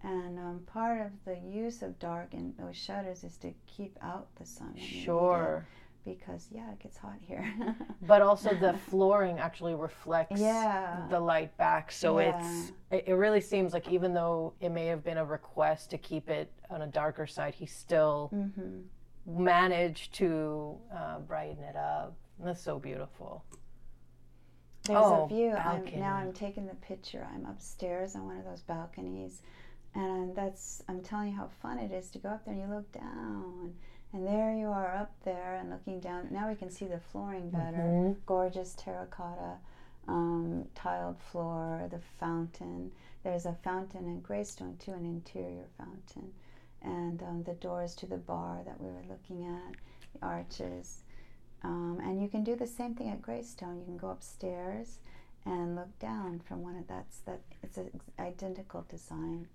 [0.05, 4.29] and um, part of the use of dark in those shutters is to keep out
[4.37, 4.69] the sun.
[4.69, 5.03] when you need it.
[5.03, 5.67] Sure.
[6.05, 7.47] because yeah, it gets hot here.
[8.03, 11.07] but also the flooring actually reflects Yeah.
[11.11, 12.31] the light back, so Yeah.
[12.31, 15.99] it's it, it really seems like even though it may have been a request to
[15.99, 18.83] keep it on a darker side, he still hmm
[19.25, 22.15] managed to uh, brighten it up.
[22.41, 23.45] That's so beautiful.
[24.85, 25.53] There's Oh, a view.
[25.53, 27.27] I'm, now I'm taking the picture.
[27.33, 29.43] I'm upstairs on one of those balconies,
[29.95, 30.83] and that's.
[30.89, 33.75] I'm telling you how fun it is to go up there and you look down,
[34.13, 36.29] and there you are up there and looking down.
[36.31, 37.77] Now we can see the flooring better.
[37.79, 38.17] Mhm.
[38.27, 39.59] Gorgeous terracotta
[40.09, 41.87] um, tiled floor.
[41.91, 42.91] The fountain.
[43.23, 46.33] There's a fountain in Greystone too, an interior fountain,
[46.83, 49.75] and um, the doors to the bar that we were looking at,
[50.13, 51.05] the arches.
[51.65, 53.79] Um, and you can do the same thing at Greystone.
[53.79, 54.99] You can go upstairs
[55.45, 57.41] and look down from one of that's that.
[57.63, 59.49] It's an identical design.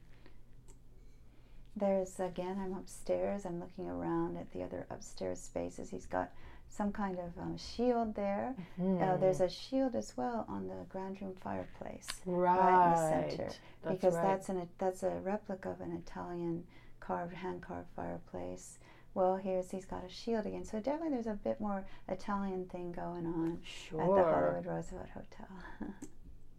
[1.76, 2.58] There's again.
[2.60, 3.46] I'm upstairs.
[3.46, 5.90] I'm looking around at the other upstairs spaces.
[5.90, 6.32] He's got
[6.70, 8.56] some kind of um, shield there.
[8.80, 9.20] Uh, Mhm.
[9.20, 12.98] there's a shield as well on the grand room fireplace right, right in the
[13.38, 13.44] center,
[13.84, 14.24] That's because right.
[14.24, 16.66] that's an that's a replica of an Italian
[17.00, 18.80] carved hand carved fireplace.
[19.18, 20.64] Well, here's he's got a shield again.
[20.64, 24.00] So definitely there's a bit more Italian thing going on sure.
[24.00, 25.96] at the Hollywood Roosevelt Hotel.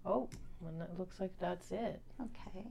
[0.06, 0.28] Oh,
[0.60, 2.00] well, it looks like that's it.
[2.20, 2.66] okay.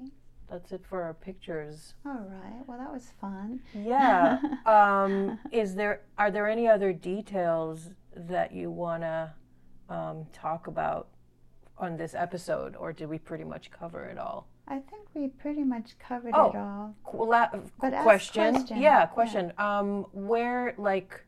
[0.50, 1.94] That's it for our pictures.
[2.04, 2.64] All right.
[2.66, 3.60] Well, that was fun.
[3.76, 4.40] Yeah.
[4.66, 9.32] um, is there are there any other details that you want to
[9.88, 11.10] um, talk about
[11.78, 14.48] on this episode, or did we pretty much cover it all?
[14.68, 16.50] I think we pretty much covered Oh.
[16.50, 16.96] it all.
[17.04, 17.50] Qu- la-
[17.80, 18.54] But question.
[18.56, 18.78] question.
[18.78, 19.06] Yeah, Yeah.
[19.06, 19.54] question.
[19.58, 21.24] Um, where like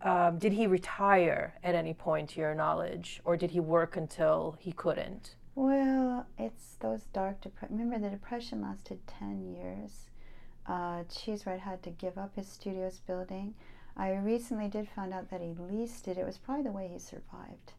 [0.00, 4.54] um, did he retire at any point to your knowledge, or did he work until
[4.60, 5.34] he couldn't?
[5.56, 7.76] Well, it's those dark depression.
[7.78, 10.08] Remember, the depression lasted 10 years.
[10.66, 13.54] Uh, Cheesewright had to give up his studios building.
[13.96, 16.16] I recently did find out that he leased it.
[16.16, 17.72] It was probably the way he survived,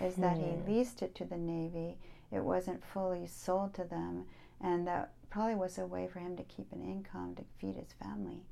[0.00, 0.66] is that he Hmm.
[0.66, 1.98] leased it to the Navy.
[2.30, 4.24] It wasn't fully sold to them,
[4.60, 7.92] and that probably was a way for him to keep an income to feed his
[8.02, 8.42] family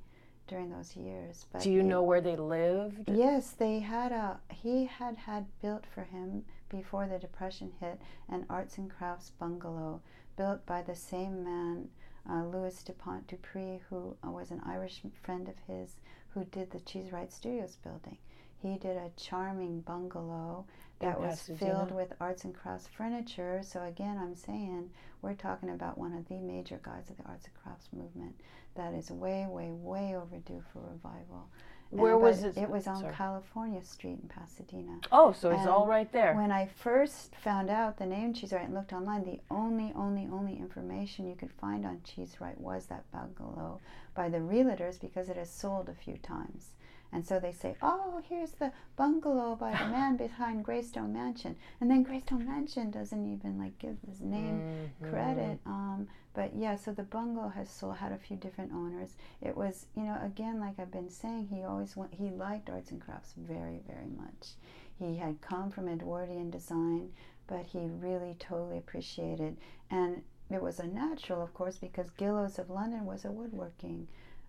[0.46, 1.46] during those years.
[1.52, 3.08] But Do you it- know where they lived?
[3.10, 4.40] Yes, they had a.
[4.50, 10.00] He had had built for him before the depression hit an arts and crafts bungalow
[10.36, 11.88] built by the same man,
[12.28, 15.96] uh, Louis Dupont Dupree, who uh, was an Irish friend of his,
[16.30, 18.18] who did the Cheesewright Studios building.
[18.64, 20.64] He did a charming bungalow
[20.98, 23.60] that was filled with arts and crafts furniture.
[23.62, 24.88] So again, I'm saying
[25.20, 28.34] we're talking about one of the major guys of the arts and crafts movement
[28.74, 31.50] that is way, way, way overdue for revival.
[31.90, 32.56] Where And- was it?
[32.56, 33.12] It was on Sorry.
[33.12, 34.98] California Street in Pasadena.
[35.12, 36.34] Oh, so it's And all right there.
[36.34, 40.56] When I first found out the name Cheesewright and looked online, the only, only, only
[40.56, 43.80] information you could find on Cheesewright was that bungalow
[44.14, 46.70] by the realtors because it has sold a few times.
[47.14, 51.56] And so they say, oh, here's the bungalow by the man behind Greystone Mansion.
[51.80, 54.64] And then Greystone Mansion doesn't even like give his name
[55.00, 55.08] Mhm.
[55.08, 55.60] credit.
[55.64, 59.16] Um, but yeah, so the bungalow has sold, had a few different owners.
[59.40, 62.90] It was, you know, again, like I've been saying, he always went, he liked arts
[62.90, 64.54] and crafts very, very much.
[64.98, 67.12] He had come from Edwardian design,
[67.46, 69.56] but he really totally appreciated.
[69.90, 74.08] And it was a natural, of course, because Gillows of London was a woodworking,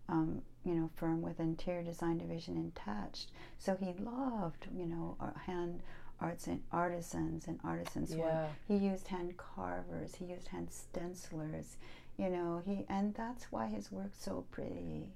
[0.09, 3.31] um, you know, firm with interior design division attached.
[3.59, 5.81] So he loved, you know, uh, hand
[6.19, 8.49] arts and artisans and artisans work.
[8.67, 10.15] He used hand carvers.
[10.15, 11.77] He used hand stencilers.
[12.17, 15.09] You know, he and that's why his work's so pretty.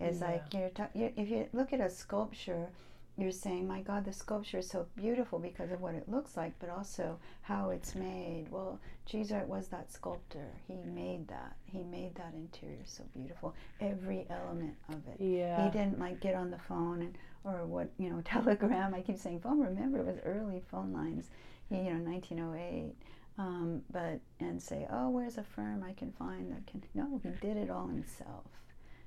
[0.00, 0.26] Is Yeah.
[0.30, 2.68] like you're, ta- you if you look at a sculpture,
[3.16, 6.58] you're saying, "My God, the sculpture is so beautiful because of what it looks like,
[6.58, 10.48] but also how it's made." Well, Cheesewright was that sculptor.
[10.66, 11.56] He made that.
[11.64, 13.54] He made that interior so beautiful.
[13.80, 15.20] Every element of it.
[15.20, 15.64] Yeah.
[15.64, 18.94] He didn't like get on the phone and or what you know telegram.
[18.94, 19.60] I keep saying phone.
[19.60, 21.30] Remember, it was early phone lines.
[21.68, 22.94] He, you know, 1908.
[23.38, 26.82] Um, but and say, oh, where's a firm I can find that can?
[26.94, 28.46] No, he did it all himself,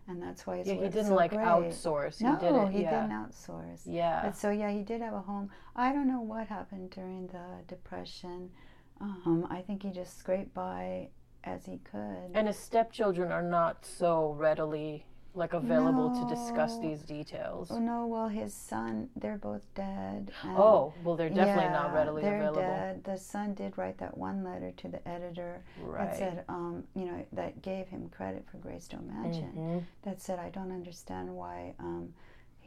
[0.09, 1.45] and that's why Yeah, he didn't so like great.
[1.45, 2.19] outsource.
[2.21, 2.71] No, he did it.
[2.71, 3.01] he yeah.
[3.01, 3.81] didn't outsource.
[3.85, 4.21] Yeah.
[4.23, 5.49] But so yeah, he did have a home.
[5.75, 8.49] I don't know what happened during the depression.
[8.99, 11.09] Um, I think he just scraped by
[11.43, 12.31] as he could.
[12.33, 15.05] And his stepchildren are not so readily
[15.35, 17.69] like available to discuss these details.
[17.71, 20.31] Oh no, well his son, they're both dead.
[20.45, 22.61] Oh, well, they're definitely not readily they're available.
[22.61, 23.03] Dead.
[23.03, 26.09] The son did write that one letter to the editor Right.
[26.09, 29.51] that said, um, you know, that gave him credit for Greystone Mansion.
[29.55, 29.83] Mhm.
[30.03, 32.13] That said, I don't understand why um,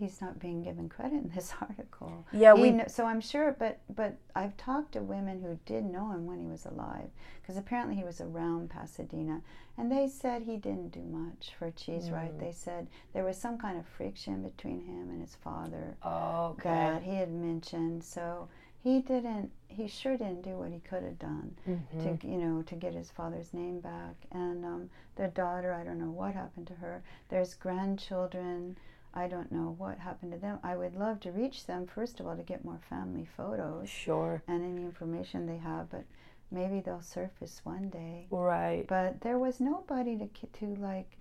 [0.03, 2.27] he's not being given credit in this article.
[2.33, 6.11] Yeah, we kn- so I'm sure, but but I've talked to women who did know
[6.11, 7.09] him when he was alive,
[7.41, 9.41] because apparently he was around Pasadena,
[9.79, 12.33] and they said he didn't do much for Cheesewright.
[12.35, 12.41] Mm.
[12.41, 16.69] They said there was some kind of friction between him and his father okay.
[16.69, 18.03] that he had mentioned.
[18.03, 18.49] So
[18.83, 19.51] he didn't.
[19.69, 22.21] He sure didn't do what he could have done Mhm.
[22.21, 24.17] to you know to get his father's name back.
[24.33, 27.03] And um, their daughter, I don't know what happened to her.
[27.29, 28.77] There's grandchildren.
[29.15, 30.59] I don't know what happened to them.
[30.63, 34.43] I would love to reach them first of all to get more family photos Sure.
[34.49, 36.05] and any information they have, but
[36.51, 38.27] maybe they'll surface one day.
[38.31, 38.87] Right.
[38.87, 41.19] But there was nobody to to like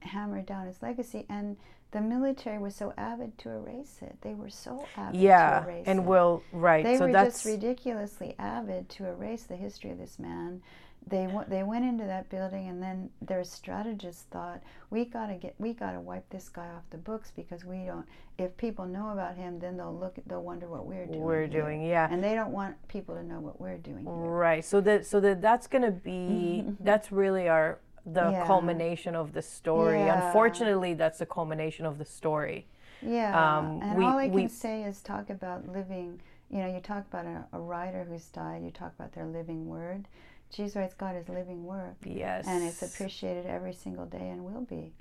[0.00, 1.56] hammer down his legacy, and
[1.90, 4.16] the military was so avid to erase it.
[4.22, 6.04] They were so avid to Yeah, erase and it.
[6.04, 6.84] will right.
[6.84, 10.62] They so were that's just ridiculously avid to erase the history of this man.
[11.08, 15.54] They went, they went into that building, and then their strategists thought, "We gotta get,
[15.58, 18.04] we gotta wipe this guy off the books because we don't.
[18.38, 21.20] If people know about him, then they'll look, they'll wonder what we're doing.
[21.20, 21.62] we're here.
[21.62, 21.82] doing.
[21.86, 22.08] Yeah.
[22.10, 24.12] and they don't want people to know what we're doing here.
[24.14, 24.64] Right.
[24.64, 28.46] So that so that that's gonna be that's really our the Yeah.
[28.46, 30.00] culmination of the story.
[30.00, 30.26] Yeah.
[30.26, 32.66] Unfortunately, that's the culmination of the story.
[33.02, 36.20] Yeah, Um, and we- all I we- can say is talk about living.
[36.50, 38.62] You know, you talk about a, a writer who's died.
[38.64, 40.06] You talk about their living word.
[40.56, 42.46] Jesus writes God is living work, Yes.
[42.48, 44.92] and it's appreciated every single day, and will be.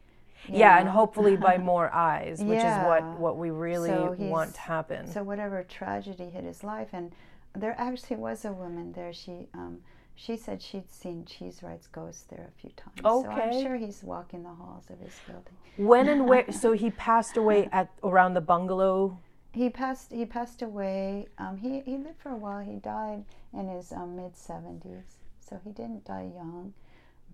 [0.47, 4.62] Yeah, and hopefully by more eyes, which is what what we really So want to
[4.62, 5.08] happen.
[5.08, 7.12] So whatever tragedy hit his life, and
[7.53, 9.14] there actually was a woman there.
[9.14, 9.80] She um,
[10.14, 12.99] she said she'd seen Cheesewright's ghost there a few times.
[13.03, 15.56] So I'm sure he's walking the halls of his building.
[15.78, 16.45] when and where?
[16.51, 19.18] So he passed away at around the bungalow.
[19.53, 20.12] He passed.
[20.12, 21.28] He passed away.
[21.38, 22.60] Um, he he lived for a while.
[22.60, 25.18] He died in his um, mid seventies,
[25.48, 26.74] so he didn't die young.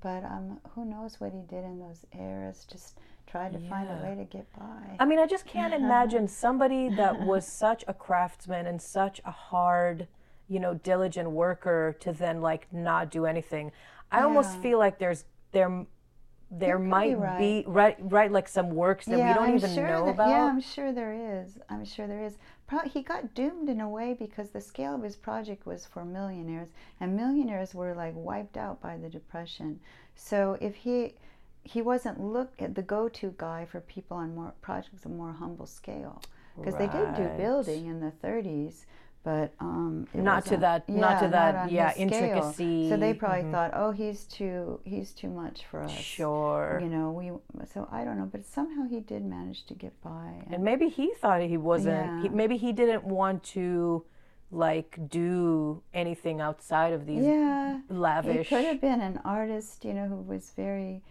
[0.01, 2.65] But um, who knows what he did in those eras?
[2.69, 2.97] Just
[3.27, 4.97] tried to find a way to get by.
[4.99, 9.31] I mean, I just can't imagine somebody that was such a craftsman and such a
[9.31, 10.07] hard,
[10.47, 13.71] you know, diligent worker to then like not do anything.
[14.11, 15.85] I almost feel like there's there
[16.49, 17.39] there could be might right.
[17.39, 20.29] be right right like some works that we don't I'm even sure know that- about.
[20.29, 21.13] Yeah, I'm sure there
[21.45, 21.57] is.
[21.69, 22.37] I'm sure there is.
[22.67, 26.05] Pro- he got doomed in a way because the scale of his project was for
[26.05, 26.69] millionaires,
[26.99, 29.79] and millionaires were like wiped out by the depression.
[30.15, 31.15] So if he
[31.63, 35.67] he wasn't look at the go-to guy for people on more projects of more humble
[35.67, 36.21] scale
[36.57, 38.85] because they did do building in the 30s
[39.23, 42.23] but um it Not to that- not to that, yeah, his scale.
[42.23, 42.89] intricacy.
[42.89, 43.51] so they probably Mhm.
[43.51, 46.79] thought oh he's too he's too much for us Sure.
[46.81, 47.31] you know we
[47.73, 51.13] so i don't know but somehow he did manage to get by And maybe he
[51.21, 52.23] thought he wasn't.
[52.23, 54.05] He, maybe he didn't want to
[54.53, 58.49] like do anything outside of these yeah lavish.
[58.49, 61.01] he could have been an artist you know who was very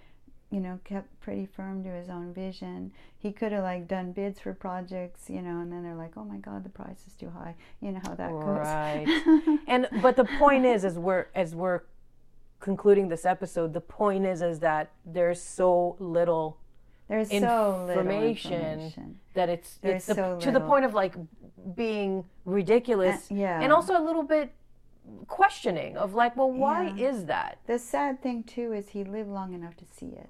[0.50, 4.40] you know kept pretty firm to his own vision he could have like done bids
[4.40, 7.30] for projects you know and then they're like oh my god the price is too
[7.30, 9.06] high you know how that Right.
[9.06, 11.82] goes and but the point is as we're as we're
[12.58, 16.58] concluding this episode the point is is that there's so little
[17.08, 20.94] there's so little information information that it's There's it's the, so to the point of
[20.94, 21.14] like
[21.76, 23.60] being ridiculous Uh, yeah.
[23.62, 24.52] and also a little bit
[25.26, 27.08] questioning of like well why Yeah.
[27.10, 30.28] is that The sad thing too is he lived long enough to see it.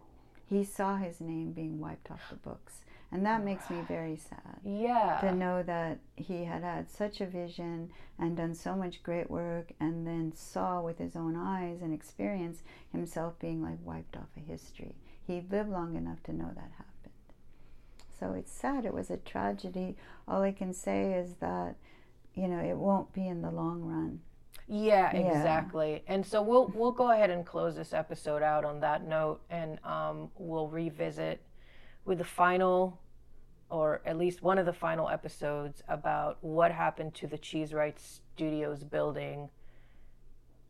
[0.50, 2.80] He saw his name being wiped off the books,
[3.12, 7.26] and that makes me very sad yeah to know that he had had such a
[7.26, 11.94] vision and done so much great work, and then saw with his own eyes and
[11.94, 14.96] experience himself being like wiped off of history.
[15.24, 17.14] He lived long enough to know that happened.
[18.18, 18.84] So it's sad.
[18.84, 19.96] It was a tragedy.
[20.26, 21.76] All I can say is that,
[22.34, 24.20] you know, it won't be in the long run.
[24.72, 25.20] Yeah, Yeah.
[25.20, 26.04] exactly.
[26.06, 29.84] And so we'll we'll go ahead and close this episode out on that note, and
[29.84, 31.40] um, we'll revisit
[32.04, 33.00] with the final,
[33.68, 38.84] or at least one of the final episodes about what happened to the Cheesewright Studios
[38.84, 39.48] building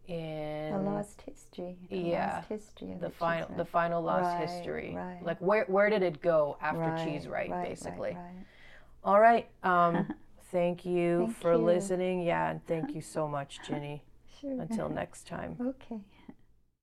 [0.09, 1.77] in The lost history.
[1.91, 4.93] The yeah, lost history the Cheese final the final lost Right, history.
[4.97, 5.23] right.
[5.23, 8.17] Like where where did it go after Right, Cheesewright, basically.
[9.05, 9.47] All right.
[9.63, 10.09] Um,
[10.51, 11.59] thank you Thank for you.
[11.59, 12.23] listening.
[12.23, 14.03] Yeah, and thank you so much, Ginny.
[14.41, 14.61] Sure.
[14.61, 15.57] Until next time.
[15.61, 16.01] Okay.